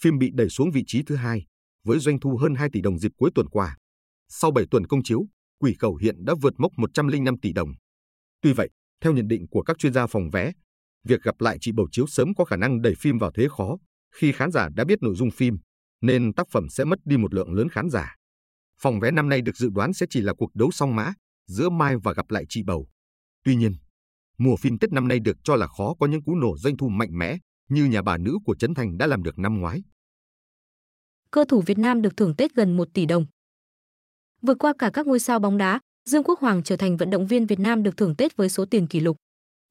Phim 0.00 0.18
bị 0.18 0.30
đẩy 0.34 0.48
xuống 0.48 0.70
vị 0.70 0.84
trí 0.86 1.02
thứ 1.02 1.16
hai, 1.16 1.44
với 1.84 1.98
doanh 1.98 2.20
thu 2.20 2.36
hơn 2.36 2.54
2 2.54 2.68
tỷ 2.72 2.80
đồng 2.80 2.98
dịp 2.98 3.12
cuối 3.16 3.30
tuần 3.34 3.48
qua. 3.48 3.76
Sau 4.28 4.50
7 4.50 4.64
tuần 4.70 4.86
công 4.86 5.02
chiếu, 5.02 5.26
quỷ 5.58 5.76
cầu 5.78 5.96
hiện 5.96 6.24
đã 6.24 6.34
vượt 6.42 6.54
mốc 6.58 6.72
105 6.76 7.38
tỷ 7.38 7.52
đồng. 7.52 7.68
Tuy 8.40 8.52
vậy, 8.52 8.70
theo 9.00 9.12
nhận 9.12 9.28
định 9.28 9.46
của 9.50 9.62
các 9.62 9.78
chuyên 9.78 9.92
gia 9.92 10.06
phòng 10.06 10.30
vé, 10.30 10.52
việc 11.04 11.22
gặp 11.22 11.40
lại 11.40 11.58
chị 11.60 11.72
bầu 11.72 11.88
chiếu 11.92 12.06
sớm 12.06 12.34
có 12.34 12.44
khả 12.44 12.56
năng 12.56 12.82
đẩy 12.82 12.94
phim 12.94 13.18
vào 13.18 13.30
thế 13.34 13.48
khó 13.56 13.76
khi 14.14 14.32
khán 14.32 14.50
giả 14.50 14.68
đã 14.74 14.84
biết 14.84 15.02
nội 15.02 15.14
dung 15.14 15.30
phim, 15.30 15.58
nên 16.00 16.32
tác 16.34 16.46
phẩm 16.50 16.68
sẽ 16.68 16.84
mất 16.84 16.98
đi 17.04 17.16
một 17.16 17.34
lượng 17.34 17.52
lớn 17.52 17.68
khán 17.68 17.90
giả. 17.90 18.16
Phòng 18.80 19.00
vé 19.00 19.10
năm 19.10 19.28
nay 19.28 19.42
được 19.42 19.56
dự 19.56 19.68
đoán 19.70 19.92
sẽ 19.92 20.06
chỉ 20.10 20.20
là 20.20 20.34
cuộc 20.34 20.54
đấu 20.54 20.70
song 20.70 20.96
mã 20.96 21.12
giữa 21.46 21.70
Mai 21.70 21.96
và 22.02 22.12
gặp 22.12 22.30
lại 22.30 22.44
chị 22.48 22.62
bầu. 22.62 22.88
Tuy 23.44 23.56
nhiên, 23.56 23.72
mùa 24.38 24.56
phim 24.56 24.78
Tết 24.78 24.92
năm 24.92 25.08
nay 25.08 25.20
được 25.20 25.36
cho 25.44 25.56
là 25.56 25.66
khó 25.66 25.94
có 26.00 26.06
những 26.06 26.22
cú 26.22 26.34
nổ 26.34 26.58
doanh 26.58 26.76
thu 26.76 26.88
mạnh 26.88 27.18
mẽ 27.18 27.38
như 27.68 27.84
nhà 27.84 28.02
bà 28.02 28.18
nữ 28.18 28.38
của 28.44 28.54
Trấn 28.54 28.74
Thành 28.74 28.98
đã 28.98 29.06
làm 29.06 29.22
được 29.22 29.38
năm 29.38 29.60
ngoái. 29.60 29.82
Cơ 31.34 31.44
thủ 31.44 31.60
Việt 31.66 31.78
Nam 31.78 32.02
được 32.02 32.16
thưởng 32.16 32.34
Tết 32.34 32.54
gần 32.54 32.76
1 32.76 32.88
tỷ 32.92 33.06
đồng. 33.06 33.26
Vượt 34.42 34.58
qua 34.58 34.72
cả 34.78 34.90
các 34.92 35.06
ngôi 35.06 35.18
sao 35.18 35.38
bóng 35.38 35.58
đá, 35.58 35.80
Dương 36.08 36.22
Quốc 36.22 36.40
Hoàng 36.40 36.62
trở 36.62 36.76
thành 36.76 36.96
vận 36.96 37.10
động 37.10 37.26
viên 37.26 37.46
Việt 37.46 37.60
Nam 37.60 37.82
được 37.82 37.96
thưởng 37.96 38.14
Tết 38.14 38.36
với 38.36 38.48
số 38.48 38.64
tiền 38.64 38.86
kỷ 38.86 39.00
lục. 39.00 39.16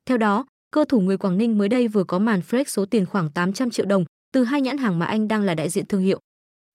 Theo 0.05 0.17
đó, 0.17 0.45
cơ 0.71 0.85
thủ 0.89 0.99
người 0.99 1.17
Quảng 1.17 1.37
Ninh 1.37 1.57
mới 1.57 1.69
đây 1.69 1.87
vừa 1.87 2.03
có 2.03 2.19
màn 2.19 2.41
flex 2.49 2.63
số 2.63 2.85
tiền 2.85 3.05
khoảng 3.05 3.31
800 3.31 3.69
triệu 3.69 3.85
đồng 3.85 4.05
từ 4.33 4.43
hai 4.43 4.61
nhãn 4.61 4.77
hàng 4.77 4.99
mà 4.99 5.05
anh 5.05 5.27
đang 5.27 5.43
là 5.43 5.55
đại 5.55 5.69
diện 5.69 5.85
thương 5.85 6.01
hiệu. 6.01 6.19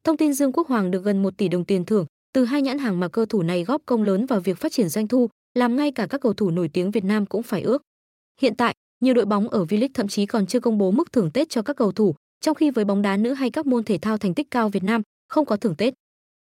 Thông 0.04 0.16
tin 0.16 0.32
Dương 0.32 0.52
Quốc 0.52 0.68
Hoàng 0.68 0.90
được 0.90 1.04
gần 1.04 1.22
1 1.22 1.36
tỷ 1.36 1.48
đồng 1.48 1.64
tiền 1.64 1.84
thưởng 1.84 2.06
từ 2.32 2.44
hai 2.44 2.62
nhãn 2.62 2.78
hàng 2.78 3.00
mà 3.00 3.08
cơ 3.08 3.26
thủ 3.26 3.42
này 3.42 3.64
góp 3.64 3.82
công 3.86 4.02
lớn 4.02 4.26
vào 4.26 4.40
việc 4.40 4.58
phát 4.58 4.72
triển 4.72 4.88
doanh 4.88 5.08
thu, 5.08 5.28
làm 5.54 5.76
ngay 5.76 5.92
cả 5.92 6.06
các 6.06 6.20
cầu 6.20 6.34
thủ 6.34 6.50
nổi 6.50 6.68
tiếng 6.72 6.90
Việt 6.90 7.04
Nam 7.04 7.26
cũng 7.26 7.42
phải 7.42 7.62
ước. 7.62 7.82
Hiện 8.40 8.54
tại, 8.54 8.74
nhiều 9.00 9.14
đội 9.14 9.26
bóng 9.26 9.48
ở 9.48 9.64
V-League 9.64 9.88
thậm 9.94 10.08
chí 10.08 10.26
còn 10.26 10.46
chưa 10.46 10.60
công 10.60 10.78
bố 10.78 10.90
mức 10.90 11.12
thưởng 11.12 11.30
Tết 11.30 11.48
cho 11.50 11.62
các 11.62 11.76
cầu 11.76 11.92
thủ, 11.92 12.14
trong 12.40 12.54
khi 12.54 12.70
với 12.70 12.84
bóng 12.84 13.02
đá 13.02 13.16
nữ 13.16 13.34
hay 13.34 13.50
các 13.50 13.66
môn 13.66 13.84
thể 13.84 13.98
thao 13.98 14.18
thành 14.18 14.34
tích 14.34 14.50
cao 14.50 14.68
Việt 14.68 14.84
Nam 14.84 15.02
không 15.28 15.46
có 15.46 15.56
thưởng 15.56 15.74
Tết. 15.76 15.94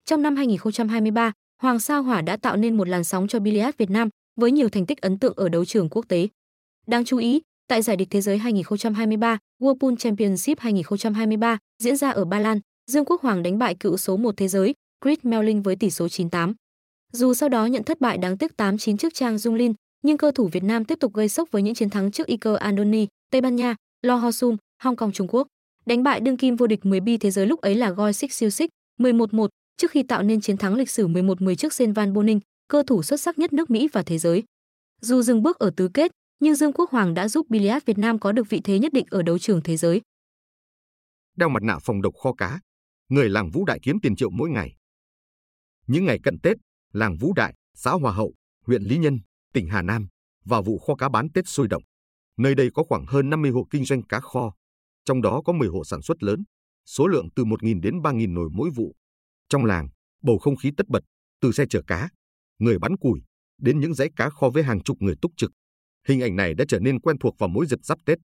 Trong 0.06 0.22
năm 0.22 0.36
2023, 0.36 1.32
Hoàng 1.62 1.80
Sa 1.80 1.98
Hỏa 1.98 2.22
đã 2.22 2.38
tạo 2.38 2.58
nên 2.58 2.78
một 2.78 2.88
làn 2.88 3.04
sóng 3.04 3.28
cho 3.28 3.40
Billiard 3.40 3.78
Việt 3.78 3.90
Nam 3.90 4.10
với 4.36 4.52
nhiều 4.52 4.70
thành 4.70 4.86
tích 4.86 5.02
ấn 5.02 5.20
tượng 5.20 5.34
ở 5.36 5.50
đấu 5.50 5.66
trường 5.66 5.90
quốc 5.90 6.06
tế. 6.08 6.28
Đáng 6.88 7.06
chú 7.06 7.18
ý, 7.18 7.42
tại 7.68 7.82
giải 7.82 7.96
địch 7.96 8.08
thế 8.12 8.22
giới 8.22 8.38
2023, 8.38 9.38
World 9.62 9.80
Pool 9.80 9.94
Championship 10.00 10.60
2023 10.60 11.58
diễn 11.84 11.96
ra 11.98 12.10
ở 12.10 12.26
Ba 12.26 12.40
Lan, 12.40 12.60
Dương 12.92 13.06
Quốc 13.06 13.22
Hoàng 13.22 13.44
đánh 13.44 13.60
bại 13.60 13.76
cựu 13.76 13.98
số 13.98 14.18
1 14.18 14.38
thế 14.38 14.48
giới 14.48 14.74
Chris 15.04 15.20
Melling 15.24 15.62
với 15.62 15.76
tỷ 15.76 15.90
số 15.90 16.06
9-8. 16.06 16.54
Dù 17.14 17.34
sau 17.34 17.50
đó 17.50 17.66
nhận 17.66 17.84
thất 17.84 18.02
bại 18.02 18.18
đáng 18.18 18.38
tiếc 18.38 18.52
8-9 18.58 18.98
trước 18.98 19.14
Trang 19.14 19.38
Dung 19.38 19.56
Lin, 19.56 19.74
nhưng 20.02 20.18
cơ 20.18 20.32
thủ 20.32 20.50
Việt 20.52 20.64
Nam 20.64 20.86
tiếp 20.86 21.00
tục 21.00 21.14
gây 21.14 21.30
sốc 21.30 21.52
với 21.52 21.62
những 21.62 21.76
chiến 21.76 21.90
thắng 21.90 22.12
trước 22.12 22.28
Iker 22.28 22.56
Andoni, 22.56 23.08
Tây 23.32 23.42
Ban 23.42 23.56
Nha, 23.56 23.76
Lo 24.02 24.16
Ho 24.16 24.32
Sum, 24.32 24.58
Hong 24.82 24.96
Kong 24.96 25.12
Trung 25.12 25.28
Quốc. 25.30 25.48
Đánh 25.90 26.04
bại 26.04 26.20
đương 26.20 26.38
kim 26.38 26.56
vô 26.56 26.68
địch 26.68 26.86
10 26.86 27.00
bi 27.00 27.18
thế 27.18 27.32
giới 27.32 27.46
lúc 27.46 27.62
ấy 27.62 27.76
là 27.76 27.92
Goi 27.92 28.14
Sik 28.14 28.34
Siêu 28.34 28.50
Sik, 28.50 28.70
11-1, 29.00 29.48
trước 29.78 29.92
khi 29.92 30.04
tạo 30.04 30.24
nên 30.24 30.42
chiến 30.42 30.58
thắng 30.58 30.76
lịch 30.76 30.90
sử 30.90 31.08
11-10 31.08 31.56
trước 31.56 31.74
Sen 31.74 31.94
Van 31.94 32.14
Boning, 32.14 32.40
cơ 32.68 32.84
thủ 32.88 33.04
xuất 33.04 33.20
sắc 33.20 33.40
nhất 33.40 33.54
nước 33.54 33.70
Mỹ 33.70 33.88
và 33.94 34.04
thế 34.04 34.18
giới. 34.18 34.44
Dù 35.02 35.22
dừng 35.22 35.44
bước 35.44 35.60
ở 35.60 35.72
tứ 35.78 35.90
kết, 35.94 36.12
nhưng 36.40 36.56
Dương 36.56 36.74
Quốc 36.74 36.92
Hoàng 36.92 37.14
đã 37.14 37.28
giúp 37.28 37.50
Billiard 37.50 37.86
Việt 37.86 37.98
Nam 37.98 38.20
có 38.20 38.32
được 38.32 38.50
vị 38.50 38.62
thế 38.64 38.80
nhất 38.80 38.94
định 38.94 39.06
ở 39.10 39.22
đấu 39.22 39.40
trường 39.40 39.62
thế 39.64 39.78
giới. 39.78 40.02
Đeo 41.38 41.50
mặt 41.50 41.64
nạ 41.64 41.78
phòng 41.84 42.02
độc 42.02 42.14
kho 42.24 42.34
cá, 42.34 42.60
người 43.10 43.30
làng 43.30 43.50
Vũ 43.50 43.66
Đại 43.66 43.80
kiếm 43.82 44.00
tiền 44.02 44.16
triệu 44.16 44.30
mỗi 44.30 44.50
ngày. 44.50 44.76
Những 45.88 46.06
ngày 46.06 46.20
cận 46.24 46.40
Tết, 46.44 46.58
làng 46.94 47.18
Vũ 47.20 47.34
Đại, 47.34 47.54
xã 47.74 47.92
Hòa 47.92 48.12
Hậu, 48.12 48.34
huyện 48.66 48.84
Lý 48.84 48.98
Nhân, 48.98 49.20
tỉnh 49.54 49.68
Hà 49.68 49.82
Nam, 49.82 50.08
vào 50.46 50.64
vụ 50.64 50.80
kho 50.80 50.96
cá 50.96 51.10
bán 51.10 51.30
Tết 51.30 51.48
sôi 51.48 51.68
động. 51.68 51.84
Nơi 52.38 52.56
đây 52.56 52.70
có 52.74 52.84
khoảng 52.90 53.06
hơn 53.06 53.30
50 53.30 53.52
hộ 53.52 53.68
kinh 53.70 53.86
doanh 53.86 54.02
cá 54.02 54.20
kho, 54.20 54.54
trong 55.06 55.22
đó 55.22 55.42
có 55.46 55.54
10 55.54 55.68
hộ 55.68 55.84
sản 55.84 56.02
xuất 56.02 56.24
lớn, 56.24 56.44
số 56.86 57.08
lượng 57.08 57.28
từ 57.36 57.46
1.000 57.46 57.82
đến 57.82 58.00
3.000 58.02 58.34
nồi 58.34 58.50
mỗi 58.54 58.70
vụ. 58.76 58.96
Trong 59.50 59.66
làng, 59.66 59.88
bầu 60.24 60.38
không 60.38 60.56
khí 60.56 60.72
tất 60.78 60.88
bật, 60.88 61.04
từ 61.42 61.52
xe 61.52 61.66
chở 61.70 61.82
cá, 61.88 62.10
người 62.60 62.80
bắn 62.80 62.98
củi, 62.98 63.22
đến 63.58 63.80
những 63.80 63.94
dãy 63.94 64.10
cá 64.16 64.30
kho 64.30 64.50
với 64.50 64.64
hàng 64.64 64.84
chục 64.84 64.98
người 65.00 65.16
túc 65.22 65.32
trực. 65.38 65.52
Hình 66.08 66.22
ảnh 66.22 66.36
này 66.36 66.54
đã 66.54 66.66
trở 66.68 66.80
nên 66.80 67.00
quen 67.00 67.18
thuộc 67.20 67.36
vào 67.40 67.50
mỗi 67.50 67.66
dịp 67.66 67.80
giáp 67.84 67.98
Tết. 68.06 68.18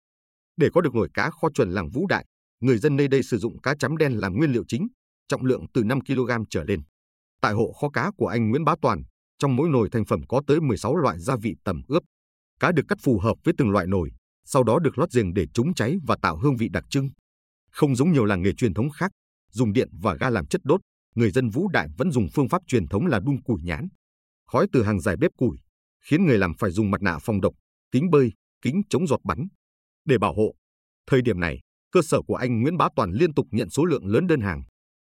Để 0.57 0.69
có 0.73 0.81
được 0.81 0.95
nồi 0.95 1.09
cá 1.13 1.29
kho 1.29 1.49
chuẩn 1.53 1.71
làng 1.71 1.89
Vũ 1.89 2.07
Đại, 2.07 2.25
người 2.59 2.77
dân 2.77 2.95
nơi 2.95 3.07
đây 3.07 3.23
sử 3.23 3.37
dụng 3.37 3.61
cá 3.61 3.75
chấm 3.79 3.97
đen 3.97 4.13
làm 4.13 4.33
nguyên 4.33 4.51
liệu 4.51 4.63
chính, 4.67 4.87
trọng 5.27 5.45
lượng 5.45 5.65
từ 5.73 5.83
5 5.83 5.99
kg 6.01 6.31
trở 6.49 6.63
lên. 6.63 6.81
Tại 7.41 7.53
hộ 7.53 7.73
kho 7.81 7.89
cá 7.89 8.11
của 8.17 8.27
anh 8.27 8.49
Nguyễn 8.49 8.63
Bá 8.63 8.75
Toàn, 8.81 9.03
trong 9.39 9.55
mỗi 9.55 9.69
nồi 9.69 9.89
thành 9.91 10.05
phẩm 10.05 10.21
có 10.27 10.41
tới 10.47 10.61
16 10.61 10.95
loại 10.95 11.19
gia 11.19 11.35
vị 11.35 11.55
tầm 11.63 11.81
ướp. 11.87 12.03
Cá 12.59 12.71
được 12.71 12.83
cắt 12.87 12.97
phù 13.01 13.19
hợp 13.19 13.37
với 13.43 13.53
từng 13.57 13.69
loại 13.69 13.87
nồi, 13.87 14.11
sau 14.45 14.63
đó 14.63 14.79
được 14.79 14.97
lót 14.97 15.11
giềng 15.11 15.33
để 15.33 15.45
chống 15.53 15.73
cháy 15.73 15.95
và 16.07 16.15
tạo 16.21 16.37
hương 16.37 16.57
vị 16.57 16.69
đặc 16.69 16.83
trưng. 16.89 17.09
Không 17.71 17.95
giống 17.95 18.11
nhiều 18.11 18.25
làng 18.25 18.41
nghề 18.41 18.53
truyền 18.53 18.73
thống 18.73 18.89
khác, 18.89 19.11
dùng 19.51 19.73
điện 19.73 19.89
và 20.01 20.15
ga 20.15 20.29
làm 20.29 20.45
chất 20.45 20.61
đốt, 20.63 20.81
người 21.15 21.31
dân 21.31 21.49
Vũ 21.49 21.67
Đại 21.67 21.87
vẫn 21.97 22.11
dùng 22.11 22.27
phương 22.33 22.49
pháp 22.49 22.61
truyền 22.67 22.87
thống 22.87 23.07
là 23.07 23.19
đun 23.19 23.41
củi 23.41 23.61
nhán. 23.63 23.87
Khói 24.47 24.67
từ 24.71 24.83
hàng 24.83 24.99
dài 24.99 25.15
bếp 25.17 25.31
củi 25.37 25.57
khiến 26.05 26.25
người 26.25 26.37
làm 26.37 26.53
phải 26.59 26.71
dùng 26.71 26.91
mặt 26.91 27.01
nạ 27.01 27.17
phòng 27.21 27.41
độc, 27.41 27.53
kính 27.91 28.09
bơi, 28.09 28.31
kính 28.61 28.81
chống 28.89 29.07
giọt 29.07 29.19
bắn 29.23 29.47
để 30.05 30.17
bảo 30.17 30.33
hộ. 30.33 30.55
Thời 31.07 31.21
điểm 31.21 31.39
này, 31.39 31.59
cơ 31.91 32.01
sở 32.01 32.21
của 32.27 32.35
anh 32.35 32.61
Nguyễn 32.61 32.77
Bá 32.77 32.87
Toàn 32.95 33.11
liên 33.11 33.33
tục 33.33 33.47
nhận 33.51 33.69
số 33.69 33.85
lượng 33.85 34.05
lớn 34.05 34.27
đơn 34.27 34.41
hàng. 34.41 34.63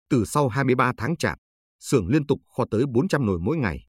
Từ 0.09 0.25
sau 0.25 0.47
23 0.47 0.91
tháng 0.97 1.17
chạp, 1.17 1.37
xưởng 1.79 2.07
liên 2.07 2.25
tục 2.25 2.39
kho 2.57 2.65
tới 2.71 2.85
400 2.93 3.25
nồi 3.25 3.39
mỗi 3.39 3.57
ngày. 3.57 3.85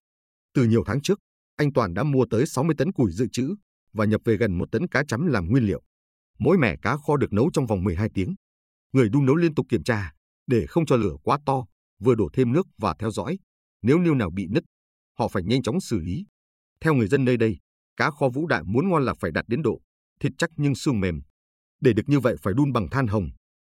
Từ 0.53 0.63
nhiều 0.63 0.83
tháng 0.85 1.01
trước, 1.01 1.19
anh 1.55 1.73
Toàn 1.73 1.93
đã 1.93 2.03
mua 2.03 2.25
tới 2.29 2.45
60 2.45 2.75
tấn 2.77 2.91
củi 2.91 3.11
dự 3.11 3.27
trữ 3.31 3.55
và 3.95 4.05
nhập 4.05 4.21
về 4.25 4.37
gần 4.37 4.57
một 4.57 4.71
tấn 4.71 4.87
cá 4.87 5.03
chấm 5.07 5.27
làm 5.27 5.47
nguyên 5.47 5.63
liệu. 5.63 5.81
Mỗi 6.39 6.57
mẻ 6.57 6.75
cá 6.81 6.97
kho 6.97 7.17
được 7.17 7.33
nấu 7.33 7.49
trong 7.53 7.65
vòng 7.65 7.83
12 7.83 8.09
tiếng. 8.13 8.35
Người 8.93 9.09
đun 9.09 9.25
nấu 9.25 9.35
liên 9.35 9.55
tục 9.55 9.65
kiểm 9.69 9.83
tra 9.83 10.11
để 10.47 10.65
không 10.67 10.85
cho 10.85 10.95
lửa 10.95 11.15
quá 11.23 11.39
to, 11.45 11.65
vừa 11.99 12.15
đổ 12.15 12.29
thêm 12.33 12.51
nước 12.51 12.67
và 12.77 12.95
theo 12.99 13.11
dõi. 13.11 13.37
Nếu 13.81 13.99
niêu 13.99 14.15
nào 14.15 14.29
bị 14.29 14.47
nứt, 14.49 14.63
họ 15.19 15.27
phải 15.27 15.43
nhanh 15.43 15.61
chóng 15.61 15.81
xử 15.81 15.99
lý. 15.99 16.25
Theo 16.81 16.93
người 16.93 17.07
dân 17.07 17.25
nơi 17.25 17.37
đây, 17.37 17.57
cá 17.97 18.11
kho 18.11 18.29
Vũ 18.29 18.47
Đại 18.47 18.63
muốn 18.63 18.89
ngon 18.89 19.05
là 19.05 19.13
phải 19.13 19.31
đạt 19.31 19.45
đến 19.47 19.61
độ 19.61 19.81
thịt 20.19 20.31
chắc 20.37 20.49
nhưng 20.57 20.75
xương 20.75 20.99
mềm. 20.99 21.21
Để 21.81 21.93
được 21.93 22.03
như 22.07 22.19
vậy 22.19 22.35
phải 22.41 22.53
đun 22.53 22.71
bằng 22.73 22.89
than 22.89 23.07
hồng. 23.07 23.29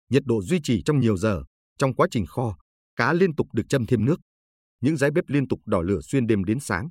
Nhiệt 0.09 0.23
độ 0.25 0.41
duy 0.41 0.59
trì 0.63 0.81
trong 0.83 0.99
nhiều 0.99 1.17
giờ. 1.17 1.43
Trong 1.77 1.95
quá 1.95 2.07
trình 2.11 2.25
kho, 2.25 2.57
cá 2.95 3.13
liên 3.13 3.35
tục 3.35 3.47
được 3.53 3.63
châm 3.69 3.85
thêm 3.85 4.05
nước. 4.05 4.19
Những 4.81 4.97
dãy 4.97 5.11
bếp 5.11 5.23
liên 5.27 5.47
tục 5.47 5.59
đỏ 5.65 5.81
lửa 5.81 5.99
xuyên 6.01 6.27
đêm 6.27 6.43
đến 6.43 6.59
sáng. 6.59 6.89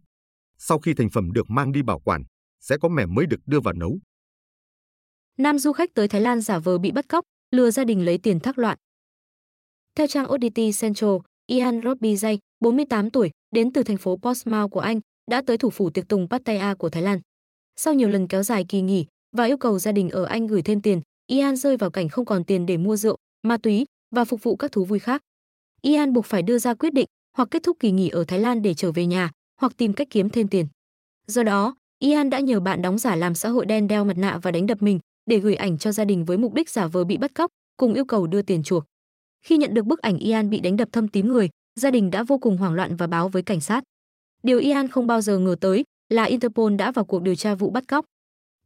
Sau 0.58 0.78
khi 0.78 0.94
thành 0.94 1.10
phẩm 1.10 1.32
được 1.32 1.50
mang 1.50 1.72
đi 1.72 1.82
bảo 1.82 2.00
quản, 2.00 2.22
sẽ 2.60 2.76
có 2.80 2.88
mẻ 2.88 3.06
mới 3.06 3.26
được 3.26 3.40
đưa 3.46 3.60
vào 3.60 3.74
nấu. 3.74 3.98
Nam 5.38 5.58
du 5.58 5.72
khách 5.72 5.94
tới 5.94 6.08
Thái 6.08 6.20
Lan 6.20 6.40
giả 6.40 6.58
vờ 6.58 6.78
bị 6.78 6.90
bắt 6.90 7.08
cóc, 7.08 7.24
lừa 7.50 7.70
gia 7.70 7.84
đình 7.84 8.04
lấy 8.04 8.18
tiền 8.18 8.40
thác 8.40 8.58
loạn. 8.58 8.78
Theo 9.94 10.06
trang 10.06 10.26
ODT 10.32 10.80
Central, 10.80 11.10
Ian 11.46 11.80
Robbie 11.84 12.16
48 12.60 13.10
tuổi, 13.10 13.30
đến 13.50 13.72
từ 13.72 13.82
thành 13.82 13.96
phố 13.96 14.16
Portsmouth 14.22 14.70
của 14.70 14.80
Anh, 14.80 15.00
đã 15.30 15.42
tới 15.46 15.58
thủ 15.58 15.70
phủ 15.70 15.90
tiệc 15.90 16.08
tùng 16.08 16.28
Pattaya 16.30 16.74
của 16.74 16.90
Thái 16.90 17.02
Lan. 17.02 17.20
Sau 17.76 17.94
nhiều 17.94 18.08
lần 18.08 18.28
kéo 18.28 18.42
dài 18.42 18.64
kỳ 18.68 18.80
nghỉ 18.80 19.06
và 19.36 19.44
yêu 19.44 19.56
cầu 19.56 19.78
gia 19.78 19.92
đình 19.92 20.10
ở 20.10 20.24
Anh 20.24 20.46
gửi 20.46 20.62
thêm 20.62 20.82
tiền, 20.82 21.00
Ian 21.26 21.56
rơi 21.56 21.76
vào 21.76 21.90
cảnh 21.90 22.08
không 22.08 22.24
còn 22.24 22.44
tiền 22.44 22.66
để 22.66 22.76
mua 22.76 22.96
rượu, 22.96 23.16
ma 23.42 23.56
túy 23.56 23.84
và 24.10 24.24
phục 24.24 24.42
vụ 24.42 24.56
các 24.56 24.72
thú 24.72 24.84
vui 24.84 24.98
khác. 24.98 25.22
Ian 25.82 26.12
buộc 26.12 26.26
phải 26.26 26.42
đưa 26.42 26.58
ra 26.58 26.74
quyết 26.74 26.92
định 26.92 27.06
hoặc 27.36 27.48
kết 27.50 27.62
thúc 27.62 27.76
kỳ 27.80 27.90
nghỉ 27.90 28.08
ở 28.08 28.24
Thái 28.24 28.38
Lan 28.38 28.62
để 28.62 28.74
trở 28.74 28.92
về 28.92 29.06
nhà, 29.06 29.30
hoặc 29.60 29.72
tìm 29.76 29.92
cách 29.92 30.08
kiếm 30.10 30.30
thêm 30.30 30.48
tiền. 30.48 30.66
Do 31.26 31.42
đó, 31.42 31.74
Ian 31.98 32.30
đã 32.30 32.40
nhờ 32.40 32.60
bạn 32.60 32.82
đóng 32.82 32.98
giả 32.98 33.16
làm 33.16 33.34
xã 33.34 33.48
hội 33.48 33.66
đen 33.66 33.88
đeo 33.88 34.04
mặt 34.04 34.18
nạ 34.18 34.38
và 34.42 34.50
đánh 34.50 34.66
đập 34.66 34.82
mình 34.82 34.98
để 35.26 35.38
gửi 35.38 35.54
ảnh 35.54 35.78
cho 35.78 35.92
gia 35.92 36.04
đình 36.04 36.24
với 36.24 36.36
mục 36.36 36.54
đích 36.54 36.70
giả 36.70 36.86
vờ 36.86 37.04
bị 37.04 37.16
bắt 37.16 37.34
cóc, 37.34 37.50
cùng 37.76 37.94
yêu 37.94 38.04
cầu 38.04 38.26
đưa 38.26 38.42
tiền 38.42 38.62
chuộc. 38.62 38.84
Khi 39.44 39.56
nhận 39.56 39.74
được 39.74 39.84
bức 39.84 40.02
ảnh 40.02 40.18
Ian 40.18 40.50
bị 40.50 40.60
đánh 40.60 40.76
đập 40.76 40.88
thâm 40.92 41.08
tím 41.08 41.28
người, 41.28 41.48
gia 41.80 41.90
đình 41.90 42.10
đã 42.10 42.22
vô 42.22 42.38
cùng 42.38 42.56
hoảng 42.56 42.74
loạn 42.74 42.96
và 42.96 43.06
báo 43.06 43.28
với 43.28 43.42
cảnh 43.42 43.60
sát. 43.60 43.84
Điều 44.42 44.58
Ian 44.58 44.88
không 44.88 45.06
bao 45.06 45.20
giờ 45.20 45.38
ngờ 45.38 45.56
tới 45.60 45.84
là 46.08 46.24
Interpol 46.24 46.74
đã 46.74 46.90
vào 46.90 47.04
cuộc 47.04 47.22
điều 47.22 47.34
tra 47.34 47.54
vụ 47.54 47.70
bắt 47.70 47.84
cóc. 47.88 48.04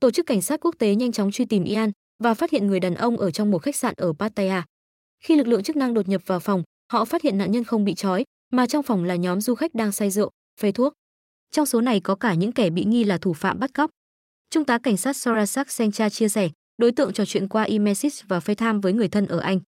Tổ 0.00 0.10
chức 0.10 0.26
cảnh 0.26 0.42
sát 0.42 0.60
quốc 0.60 0.74
tế 0.78 0.94
nhanh 0.94 1.12
chóng 1.12 1.30
truy 1.30 1.44
tìm 1.44 1.64
Ian 1.64 1.90
và 2.22 2.34
phát 2.34 2.50
hiện 2.50 2.66
người 2.66 2.80
đàn 2.80 2.94
ông 2.94 3.16
ở 3.16 3.30
trong 3.30 3.50
một 3.50 3.58
khách 3.58 3.76
sạn 3.76 3.94
ở 3.96 4.12
Pattaya. 4.18 4.64
Khi 5.24 5.36
lực 5.36 5.46
lượng 5.46 5.62
chức 5.62 5.76
năng 5.76 5.94
đột 5.94 6.08
nhập 6.08 6.22
vào 6.26 6.40
phòng, 6.40 6.62
họ 6.92 7.04
phát 7.04 7.22
hiện 7.22 7.38
nạn 7.38 7.52
nhân 7.52 7.64
không 7.64 7.84
bị 7.84 7.94
trói, 7.94 8.24
mà 8.52 8.66
trong 8.66 8.82
phòng 8.82 9.04
là 9.04 9.16
nhóm 9.16 9.40
du 9.40 9.54
khách 9.54 9.74
đang 9.74 9.92
say 9.92 10.10
rượu, 10.10 10.30
phê 10.60 10.72
thuốc. 10.72 10.92
Trong 11.52 11.66
số 11.66 11.80
này 11.80 12.00
có 12.00 12.14
cả 12.14 12.34
những 12.34 12.52
kẻ 12.52 12.70
bị 12.70 12.84
nghi 12.84 13.04
là 13.04 13.18
thủ 13.18 13.32
phạm 13.32 13.58
bắt 13.58 13.74
cóc. 13.74 13.90
Trung 14.50 14.64
tá 14.64 14.78
cảnh 14.78 14.96
sát 14.96 15.16
Sorasak 15.16 15.70
Sencha 15.70 16.08
chia 16.08 16.28
sẻ, 16.28 16.48
đối 16.78 16.92
tượng 16.92 17.12
trò 17.12 17.24
chuyện 17.24 17.48
qua 17.48 17.62
e-message 17.62 18.16
và 18.28 18.38
FaceTime 18.38 18.80
với 18.80 18.92
người 18.92 19.08
thân 19.08 19.26
ở 19.26 19.38
Anh. 19.38 19.60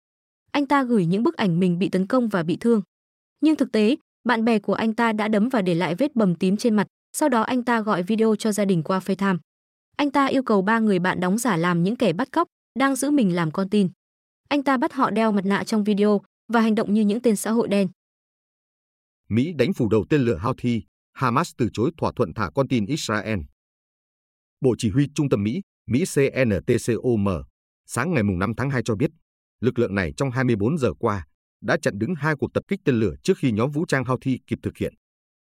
Anh 0.53 0.67
ta 0.67 0.83
gửi 0.83 1.07
những 1.07 1.23
bức 1.23 1.37
ảnh 1.37 1.61
mình 1.61 1.79
bị 1.79 1.89
tấn 1.89 2.07
công 2.07 2.29
và 2.29 2.43
bị 2.43 2.57
thương. 2.57 2.83
Nhưng 3.41 3.57
thực 3.57 3.73
tế, 3.73 3.97
bạn 4.25 4.45
bè 4.45 4.59
của 4.59 4.75
anh 4.75 4.95
ta 4.95 5.13
đã 5.13 5.29
đấm 5.29 5.49
và 5.49 5.63
để 5.63 5.75
lại 5.75 5.95
vết 5.95 6.17
bầm 6.17 6.35
tím 6.35 6.57
trên 6.57 6.77
mặt, 6.77 6.87
sau 7.17 7.29
đó 7.29 7.43
anh 7.43 7.63
ta 7.63 7.81
gọi 7.81 8.03
video 8.03 8.37
cho 8.37 8.53
gia 8.53 8.65
đình 8.65 8.83
qua 8.83 8.99
FaceTime. 8.99 9.39
Anh 9.97 10.11
ta 10.11 10.27
yêu 10.27 10.43
cầu 10.43 10.63
ba 10.63 10.79
người 10.79 10.99
bạn 10.99 11.21
đóng 11.21 11.39
giả 11.39 11.57
làm 11.57 11.83
những 11.83 11.97
kẻ 11.97 12.13
bắt 12.13 12.29
cóc, 12.33 12.49
đang 12.79 12.97
giữ 12.97 13.11
mình 13.11 13.35
làm 13.35 13.51
con 13.51 13.69
tin. 13.69 13.89
Anh 14.49 14.63
ta 14.63 14.77
bắt 14.77 14.93
họ 14.93 15.11
đeo 15.11 15.33
mặt 15.33 15.45
nạ 15.45 15.65
trong 15.65 15.85
video 15.85 16.21
và 16.53 16.61
hành 16.61 16.75
động 16.75 16.95
như 16.95 17.01
những 17.01 17.21
tên 17.21 17.37
xã 17.37 17.51
hội 17.51 17.69
đen. 17.69 17.89
Mỹ 19.29 19.53
đánh 19.53 19.73
phủ 19.73 19.89
đầu 19.89 20.05
tên 20.11 20.21
lửa 20.21 20.39
Houthi, 20.43 20.83
Hamas 21.15 21.51
từ 21.59 21.69
chối 21.73 21.91
thỏa 21.97 22.13
thuận 22.17 22.35
thả 22.35 22.51
con 22.55 22.69
tin 22.69 22.87
Israel. 22.87 23.39
Bộ 24.61 24.75
Chỉ 24.79 24.91
huy 24.91 25.09
Trung 25.15 25.29
tâm 25.29 25.43
Mỹ, 25.43 25.61
Mỹ 25.87 26.05
CNTCOM, 26.15 27.29
sáng 27.87 28.15
ngày 28.15 28.23
5 28.23 28.53
tháng 28.57 28.71
2 28.71 28.83
cho 28.85 28.95
biết, 28.95 29.11
lực 29.61 29.79
lượng 29.79 29.95
này 29.95 30.13
trong 30.17 30.31
24 30.31 30.79
giờ 30.79 30.93
qua 30.99 31.27
đã 31.61 31.77
chặn 31.83 31.99
đứng 31.99 32.15
hai 32.15 32.35
cuộc 32.39 32.55
tập 32.55 32.65
kích 32.69 32.81
tên 32.85 32.95
lửa 32.95 33.15
trước 33.23 33.39
khi 33.39 33.53
nhóm 33.53 33.71
vũ 33.71 33.85
trang 33.89 34.05
Houthi 34.05 34.39
kịp 34.47 34.59
thực 34.63 34.77
hiện. 34.77 34.95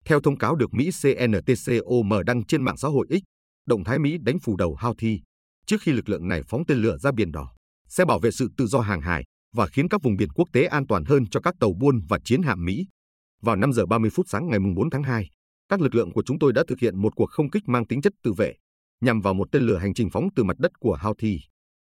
Theo 0.06 0.22
thông 0.22 0.38
cáo 0.38 0.56
được 0.56 0.74
Mỹ 0.74 0.90
CNTCOM 1.02 2.12
đăng 2.26 2.46
trên 2.46 2.64
mạng 2.64 2.78
xã 2.78 2.88
hội 2.88 3.08
X, 3.10 3.22
động 3.68 3.84
thái 3.84 4.00
Mỹ 4.00 4.18
đánh 4.22 4.40
phủ 4.40 4.56
đầu 4.58 4.78
Houthi 4.80 5.20
trước 5.66 5.82
khi 5.82 5.92
lực 5.92 6.10
lượng 6.10 6.28
này 6.28 6.42
phóng 6.48 6.66
tên 6.66 6.78
lửa 6.78 6.98
ra 6.98 7.12
Biển 7.12 7.32
Đỏ 7.32 7.54
sẽ 7.88 8.06
bảo 8.06 8.20
vệ 8.20 8.32
sự 8.32 8.50
tự 8.58 8.68
do 8.68 8.80
hàng 8.80 9.02
hải 9.02 9.24
và 9.56 9.68
khiến 9.68 9.90
các 9.90 10.02
vùng 10.04 10.18
biển 10.18 10.30
quốc 10.36 10.50
tế 10.54 10.66
an 10.66 10.88
toàn 10.88 11.06
hơn 11.06 11.26
cho 11.32 11.40
các 11.40 11.56
tàu 11.60 11.74
buôn 11.80 12.02
và 12.10 12.20
chiến 12.24 12.42
hạm 12.42 12.66
Mỹ. 12.66 12.88
Vào 13.42 13.56
5 13.56 13.74
giờ 13.74 13.86
30 13.86 14.10
phút 14.10 14.26
sáng 14.30 14.50
ngày 14.50 14.60
4 14.76 14.90
tháng 14.90 15.04
2, 15.04 15.30
các 15.70 15.82
lực 15.82 15.96
lượng 15.96 16.12
của 16.12 16.24
chúng 16.26 16.40
tôi 16.40 16.54
đã 16.54 16.64
thực 16.68 16.80
hiện 16.80 17.02
một 17.02 17.16
cuộc 17.16 17.30
không 17.32 17.50
kích 17.50 17.64
mang 17.68 17.88
tính 17.88 18.02
chất 18.02 18.14
tự 18.24 18.34
vệ, 18.34 18.54
nhằm 19.02 19.22
vào 19.22 19.34
một 19.34 19.48
tên 19.52 19.64
lửa 19.64 19.78
hành 19.78 19.94
trình 19.94 20.10
phóng 20.10 20.28
từ 20.36 20.44
mặt 20.44 20.60
đất 20.60 20.72
của 20.80 20.98
Houthi. 21.02 21.40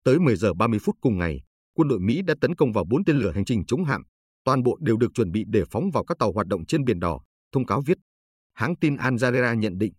Tới 0.04 0.18
10 0.18 0.36
giờ 0.36 0.54
30 0.54 0.78
phút 0.78 0.96
cùng 1.00 1.18
ngày, 1.18 1.40
quân 1.74 1.88
đội 1.88 2.00
Mỹ 2.00 2.22
đã 2.22 2.34
tấn 2.40 2.54
công 2.54 2.72
vào 2.72 2.84
4 2.84 3.04
tên 3.04 3.16
lửa 3.16 3.32
hành 3.34 3.44
trình 3.44 3.64
chống 3.66 3.84
hạm. 3.84 4.02
Toàn 4.44 4.62
bộ 4.62 4.78
đều 4.80 4.96
được 4.96 5.10
chuẩn 5.14 5.32
bị 5.32 5.44
để 5.46 5.64
phóng 5.70 5.90
vào 5.90 6.04
các 6.04 6.18
tàu 6.18 6.32
hoạt 6.32 6.46
động 6.46 6.66
trên 6.66 6.84
Biển 6.84 7.00
Đỏ, 7.00 7.20
thông 7.52 7.66
cáo 7.66 7.82
viết. 7.86 7.98
Hãng 8.54 8.76
tin 8.76 8.96
Al 8.96 9.14
Jazeera 9.14 9.54
nhận 9.54 9.78
định, 9.78 9.92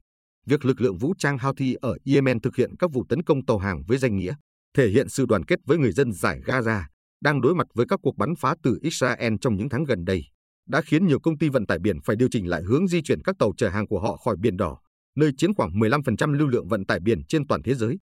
việc 0.46 0.65
lực 0.65 0.82
lượng 0.82 0.98
vũ 0.98 1.13
trang 1.18 1.38
Houthi 1.39 1.74
ở 1.74 1.98
Yemen 2.06 2.42
thực 2.42 2.56
hiện 2.56 2.75
các 2.80 2.92
vụ 2.94 3.06
tấn 3.10 3.24
công 3.24 3.46
tàu 3.46 3.58
hàng 3.58 3.84
với 3.88 3.98
danh 3.98 4.18
nghĩa, 4.18 4.34
thể 4.77 4.89
hiện 4.89 5.10
sự 5.10 5.25
đoàn 5.25 5.46
kết 5.46 5.60
với 5.65 5.77
người 5.77 5.92
dân 5.92 6.12
giải 6.12 6.39
Gaza, 6.46 6.82
đang 7.22 7.42
đối 7.42 7.56
mặt 7.56 7.68
với 7.74 7.86
các 7.89 8.00
cuộc 8.03 8.18
bắn 8.18 8.36
phá 8.39 8.56
từ 8.63 8.80
Israel 8.82 9.34
trong 9.42 9.56
những 9.58 9.70
tháng 9.70 9.84
gần 9.84 10.06
đây 10.06 10.33
đã 10.65 10.82
khiến 10.82 11.08
nhiều 11.08 11.20
công 11.20 11.38
ty 11.38 11.50
vận 11.50 11.65
tải 11.65 11.79
biển 11.79 12.01
phải 12.01 12.15
điều 12.15 12.27
chỉnh 12.32 12.48
lại 12.48 12.63
hướng 12.63 12.88
di 12.88 13.01
chuyển 13.01 13.22
các 13.24 13.36
tàu 13.39 13.53
chở 13.58 13.70
hàng 13.70 13.88
của 13.88 14.00
họ 14.00 14.17
khỏi 14.17 14.36
Biển 14.39 14.58
Đỏ, 14.58 14.79
nơi 15.15 15.32
chiếm 15.38 15.53
khoảng 15.53 15.72
15% 15.72 16.32
lưu 16.32 16.48
lượng 16.48 16.67
vận 16.67 16.86
tải 16.86 17.00
biển 17.00 17.25
trên 17.27 17.48
toàn 17.48 17.62
thế 17.63 17.75
giới. 17.75 17.98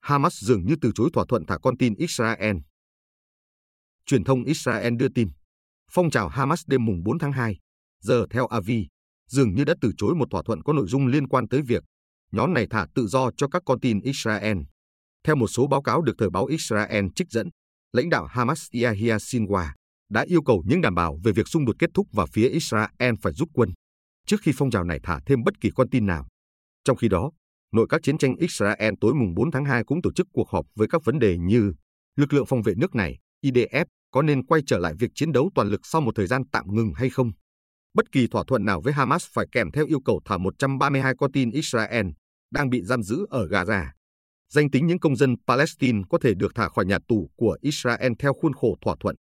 Hamas 0.00 0.34
dường 0.44 0.66
như 0.66 0.76
từ 0.80 0.92
chối 0.94 1.10
thỏa 1.12 1.24
thuận 1.28 1.46
thả 1.46 1.58
con 1.58 1.76
tin 1.78 1.94
Israel. 1.94 2.56
Truyền 4.06 4.24
thông 4.24 4.44
Israel 4.44 4.94
đưa 4.96 5.08
tin, 5.08 5.28
phong 5.90 6.10
trào 6.10 6.28
Hamas 6.28 6.62
đêm 6.66 6.84
mùng 6.84 7.02
4 7.04 7.18
tháng 7.18 7.32
2, 7.32 7.58
giờ 8.00 8.26
theo 8.30 8.46
Avi, 8.46 8.88
dường 9.30 9.54
như 9.54 9.64
đã 9.64 9.74
từ 9.80 9.92
chối 9.96 10.14
một 10.14 10.28
thỏa 10.30 10.42
thuận 10.46 10.62
có 10.62 10.72
nội 10.72 10.86
dung 10.88 11.06
liên 11.06 11.28
quan 11.28 11.48
tới 11.48 11.62
việc 11.62 11.84
nhóm 12.32 12.54
này 12.54 12.66
thả 12.70 12.86
tự 12.94 13.06
do 13.06 13.30
cho 13.36 13.48
các 13.48 13.62
con 13.66 13.80
tin 13.80 14.00
Israel. 14.00 14.58
Theo 15.24 15.36
một 15.36 15.48
số 15.48 15.66
báo 15.66 15.82
cáo 15.82 16.02
được 16.02 16.14
thời 16.18 16.30
báo 16.30 16.46
Israel 16.46 17.06
trích 17.14 17.30
dẫn, 17.30 17.48
lãnh 17.92 18.10
đạo 18.10 18.26
Hamas 18.26 18.66
Yahya 18.82 19.16
Sinwar 19.16 19.68
đã 20.12 20.24
yêu 20.28 20.42
cầu 20.42 20.62
những 20.66 20.80
đảm 20.80 20.94
bảo 20.94 21.18
về 21.24 21.32
việc 21.32 21.48
xung 21.48 21.64
đột 21.64 21.76
kết 21.78 21.90
thúc 21.94 22.06
và 22.12 22.26
phía 22.26 22.48
Israel 22.48 23.14
phải 23.22 23.32
rút 23.32 23.48
quân 23.52 23.70
trước 24.26 24.40
khi 24.42 24.52
phong 24.56 24.70
trào 24.70 24.84
này 24.84 25.00
thả 25.02 25.20
thêm 25.26 25.42
bất 25.44 25.60
kỳ 25.60 25.70
con 25.74 25.90
tin 25.90 26.06
nào. 26.06 26.26
Trong 26.84 26.96
khi 26.96 27.08
đó, 27.08 27.30
nội 27.72 27.86
các 27.88 28.02
chiến 28.02 28.18
tranh 28.18 28.36
Israel 28.36 28.94
tối 29.00 29.14
mùng 29.14 29.34
4 29.34 29.50
tháng 29.50 29.64
2 29.64 29.84
cũng 29.84 30.02
tổ 30.02 30.12
chức 30.12 30.26
cuộc 30.32 30.48
họp 30.48 30.66
với 30.74 30.88
các 30.88 31.04
vấn 31.04 31.18
đề 31.18 31.38
như 31.38 31.72
lực 32.16 32.32
lượng 32.32 32.46
phòng 32.46 32.62
vệ 32.62 32.74
nước 32.76 32.94
này, 32.94 33.18
IDF, 33.44 33.84
có 34.10 34.22
nên 34.22 34.46
quay 34.46 34.62
trở 34.66 34.78
lại 34.78 34.94
việc 34.98 35.10
chiến 35.14 35.32
đấu 35.32 35.50
toàn 35.54 35.68
lực 35.68 35.80
sau 35.84 36.00
một 36.00 36.14
thời 36.14 36.26
gian 36.26 36.42
tạm 36.52 36.74
ngừng 36.74 36.92
hay 36.94 37.10
không. 37.10 37.32
Bất 37.94 38.12
kỳ 38.12 38.26
thỏa 38.26 38.44
thuận 38.46 38.64
nào 38.64 38.80
với 38.80 38.92
Hamas 38.92 39.26
phải 39.32 39.46
kèm 39.52 39.70
theo 39.70 39.86
yêu 39.86 40.00
cầu 40.04 40.20
thả 40.24 40.38
132 40.38 41.14
con 41.18 41.32
tin 41.32 41.50
Israel 41.50 42.06
đang 42.50 42.70
bị 42.70 42.82
giam 42.82 43.02
giữ 43.02 43.26
ở 43.30 43.46
Gaza. 43.46 43.86
Danh 44.52 44.70
tính 44.70 44.86
những 44.86 44.98
công 44.98 45.16
dân 45.16 45.34
Palestine 45.46 46.02
có 46.10 46.18
thể 46.22 46.34
được 46.34 46.52
thả 46.54 46.68
khỏi 46.68 46.84
nhà 46.84 46.98
tù 47.08 47.30
của 47.36 47.56
Israel 47.60 48.12
theo 48.18 48.34
khuôn 48.34 48.52
khổ 48.52 48.76
thỏa 48.80 48.96
thuận. 49.00 49.16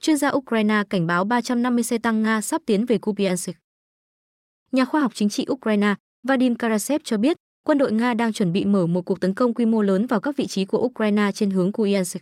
Chuyên 0.00 0.16
gia 0.16 0.30
Ukraine 0.30 0.82
cảnh 0.90 1.06
báo 1.06 1.24
350 1.24 1.84
xe 1.84 1.98
tăng 1.98 2.22
Nga 2.22 2.40
sắp 2.40 2.62
tiến 2.66 2.86
về 2.86 2.98
Kupiansk. 2.98 3.50
Nhà 4.72 4.84
khoa 4.84 5.00
học 5.00 5.12
chính 5.14 5.28
trị 5.28 5.46
Ukraine 5.50 5.94
Vadim 6.28 6.54
Karasev 6.54 7.00
cho 7.04 7.16
biết, 7.16 7.36
quân 7.64 7.78
đội 7.78 7.92
Nga 7.92 8.14
đang 8.14 8.32
chuẩn 8.32 8.52
bị 8.52 8.64
mở 8.64 8.86
một 8.86 9.02
cuộc 9.02 9.20
tấn 9.20 9.34
công 9.34 9.54
quy 9.54 9.66
mô 9.66 9.82
lớn 9.82 10.06
vào 10.06 10.20
các 10.20 10.36
vị 10.36 10.46
trí 10.46 10.64
của 10.64 10.78
Ukraine 10.78 11.32
trên 11.34 11.50
hướng 11.50 11.72
Kupiansk. 11.72 12.18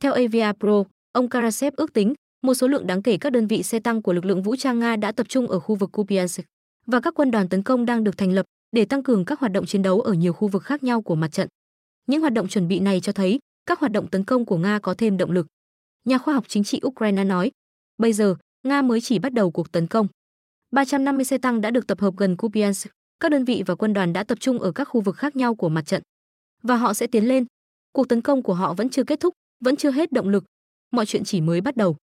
Theo 0.00 0.12
Avia 0.12 0.52
Pro, 0.60 0.84
ông 1.12 1.28
Karasev 1.28 1.74
ước 1.76 1.92
tính 1.92 2.14
một 2.42 2.54
số 2.54 2.68
lượng 2.68 2.86
đáng 2.86 3.02
kể 3.02 3.16
các 3.20 3.30
đơn 3.30 3.46
vị 3.46 3.62
xe 3.62 3.80
tăng 3.80 4.02
của 4.02 4.12
lực 4.12 4.24
lượng 4.24 4.42
vũ 4.42 4.56
trang 4.56 4.78
Nga 4.78 4.96
đã 4.96 5.12
tập 5.12 5.28
trung 5.28 5.46
ở 5.46 5.60
khu 5.60 5.74
vực 5.74 5.92
Kupiansk 5.92 6.44
và 6.86 7.00
các 7.00 7.14
quân 7.14 7.30
đoàn 7.30 7.48
tấn 7.48 7.62
công 7.62 7.86
đang 7.86 8.04
được 8.04 8.18
thành 8.18 8.32
lập 8.32 8.46
để 8.72 8.84
tăng 8.84 9.02
cường 9.02 9.24
các 9.24 9.40
hoạt 9.40 9.52
động 9.52 9.66
chiến 9.66 9.82
đấu 9.82 10.00
ở 10.00 10.12
nhiều 10.12 10.32
khu 10.32 10.48
vực 10.48 10.62
khác 10.62 10.82
nhau 10.82 11.02
của 11.02 11.14
mặt 11.14 11.32
trận. 11.32 11.48
Những 12.06 12.20
hoạt 12.20 12.32
động 12.32 12.48
chuẩn 12.48 12.68
bị 12.68 12.80
này 12.80 13.00
cho 13.00 13.12
thấy 13.12 13.38
các 13.66 13.80
hoạt 13.80 13.92
động 13.92 14.06
tấn 14.06 14.24
công 14.24 14.44
của 14.44 14.56
Nga 14.56 14.78
có 14.78 14.94
thêm 14.94 15.16
động 15.16 15.30
lực. 15.30 15.46
Nhà 16.08 16.18
khoa 16.18 16.34
học 16.34 16.44
chính 16.48 16.64
trị 16.64 16.80
Ukraine 16.86 17.24
nói, 17.24 17.50
bây 17.98 18.12
giờ, 18.12 18.34
Nga 18.66 18.82
mới 18.82 19.00
chỉ 19.00 19.18
bắt 19.18 19.32
đầu 19.32 19.50
cuộc 19.50 19.72
tấn 19.72 19.86
công. 19.86 20.06
350 20.70 21.24
xe 21.24 21.38
tăng 21.38 21.60
đã 21.60 21.70
được 21.70 21.86
tập 21.86 22.00
hợp 22.00 22.14
gần 22.16 22.36
Kupiansk, 22.36 22.90
các 23.20 23.30
đơn 23.30 23.44
vị 23.44 23.62
và 23.66 23.74
quân 23.74 23.92
đoàn 23.92 24.12
đã 24.12 24.24
tập 24.24 24.38
trung 24.40 24.58
ở 24.58 24.72
các 24.72 24.84
khu 24.84 25.00
vực 25.00 25.16
khác 25.16 25.36
nhau 25.36 25.54
của 25.54 25.68
mặt 25.68 25.86
trận. 25.86 26.02
Và 26.62 26.76
họ 26.76 26.94
sẽ 26.94 27.06
tiến 27.06 27.28
lên. 27.28 27.44
Cuộc 27.92 28.08
tấn 28.08 28.20
công 28.20 28.42
của 28.42 28.54
họ 28.54 28.74
vẫn 28.74 28.88
chưa 28.88 29.04
kết 29.04 29.20
thúc, 29.20 29.34
vẫn 29.64 29.76
chưa 29.76 29.90
hết 29.90 30.12
động 30.12 30.28
lực. 30.28 30.44
Mọi 30.90 31.06
chuyện 31.06 31.24
chỉ 31.24 31.40
mới 31.40 31.60
bắt 31.60 31.76
đầu. 31.76 31.96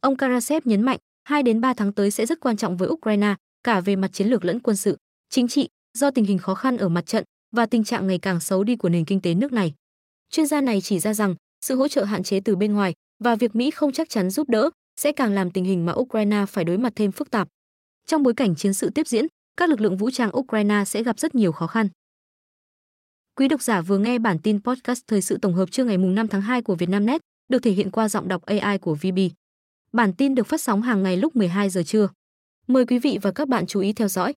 Ông 0.00 0.16
Karasev 0.16 0.66
nhấn 0.66 0.82
mạnh, 0.82 0.98
2 1.24 1.42
đến 1.42 1.60
3 1.60 1.74
tháng 1.74 1.92
tới 1.92 2.10
sẽ 2.10 2.26
rất 2.26 2.40
quan 2.40 2.56
trọng 2.56 2.76
với 2.76 2.88
Ukraine, 2.88 3.34
cả 3.62 3.80
về 3.80 3.96
mặt 3.96 4.12
chiến 4.12 4.28
lược 4.28 4.44
lẫn 4.44 4.60
quân 4.60 4.76
sự, 4.76 4.96
chính 5.30 5.48
trị, 5.48 5.68
do 5.98 6.10
tình 6.10 6.24
hình 6.24 6.38
khó 6.38 6.54
khăn 6.54 6.76
ở 6.76 6.88
mặt 6.88 7.06
trận 7.06 7.24
và 7.56 7.66
tình 7.66 7.84
trạng 7.84 8.06
ngày 8.06 8.18
càng 8.18 8.40
xấu 8.40 8.64
đi 8.64 8.76
của 8.76 8.88
nền 8.88 9.04
kinh 9.04 9.20
tế 9.20 9.34
nước 9.34 9.52
này. 9.52 9.74
Chuyên 10.30 10.46
gia 10.46 10.60
này 10.60 10.80
chỉ 10.80 10.98
ra 10.98 11.14
rằng, 11.14 11.34
sự 11.64 11.76
hỗ 11.76 11.88
trợ 11.88 12.04
hạn 12.04 12.22
chế 12.22 12.40
từ 12.40 12.56
bên 12.56 12.72
ngoài 12.72 12.94
và 13.24 13.36
việc 13.36 13.56
Mỹ 13.56 13.70
không 13.70 13.92
chắc 13.92 14.08
chắn 14.08 14.30
giúp 14.30 14.48
đỡ 14.48 14.70
sẽ 14.96 15.12
càng 15.12 15.32
làm 15.32 15.50
tình 15.50 15.64
hình 15.64 15.86
mà 15.86 15.92
Ukraine 15.92 16.44
phải 16.48 16.64
đối 16.64 16.78
mặt 16.78 16.92
thêm 16.96 17.12
phức 17.12 17.30
tạp. 17.30 17.48
Trong 18.06 18.22
bối 18.22 18.34
cảnh 18.34 18.54
chiến 18.56 18.74
sự 18.74 18.90
tiếp 18.90 19.08
diễn, 19.08 19.26
các 19.56 19.68
lực 19.68 19.80
lượng 19.80 19.96
vũ 19.96 20.10
trang 20.10 20.36
Ukraine 20.36 20.84
sẽ 20.86 21.02
gặp 21.02 21.18
rất 21.18 21.34
nhiều 21.34 21.52
khó 21.52 21.66
khăn. 21.66 21.88
Quý 23.36 23.48
độc 23.48 23.62
giả 23.62 23.80
vừa 23.80 23.98
nghe 23.98 24.18
bản 24.18 24.38
tin 24.38 24.62
podcast 24.62 25.02
thời 25.06 25.22
sự 25.22 25.38
tổng 25.42 25.54
hợp 25.54 25.70
trưa 25.70 25.84
ngày 25.84 25.96
5 25.96 26.28
tháng 26.28 26.40
2 26.40 26.62
của 26.62 26.74
Vietnamnet, 26.74 27.20
được 27.48 27.58
thể 27.62 27.70
hiện 27.70 27.90
qua 27.90 28.08
giọng 28.08 28.28
đọc 28.28 28.42
AI 28.42 28.78
của 28.78 28.94
VB. 28.94 29.18
Bản 29.92 30.12
tin 30.12 30.34
được 30.34 30.46
phát 30.46 30.60
sóng 30.60 30.82
hàng 30.82 31.02
ngày 31.02 31.16
lúc 31.16 31.36
12 31.36 31.70
giờ 31.70 31.82
trưa. 31.82 32.08
Mời 32.66 32.86
quý 32.86 32.98
vị 32.98 33.18
và 33.22 33.30
các 33.32 33.48
bạn 33.48 33.66
chú 33.66 33.80
ý 33.80 33.92
theo 33.92 34.08
dõi. 34.08 34.34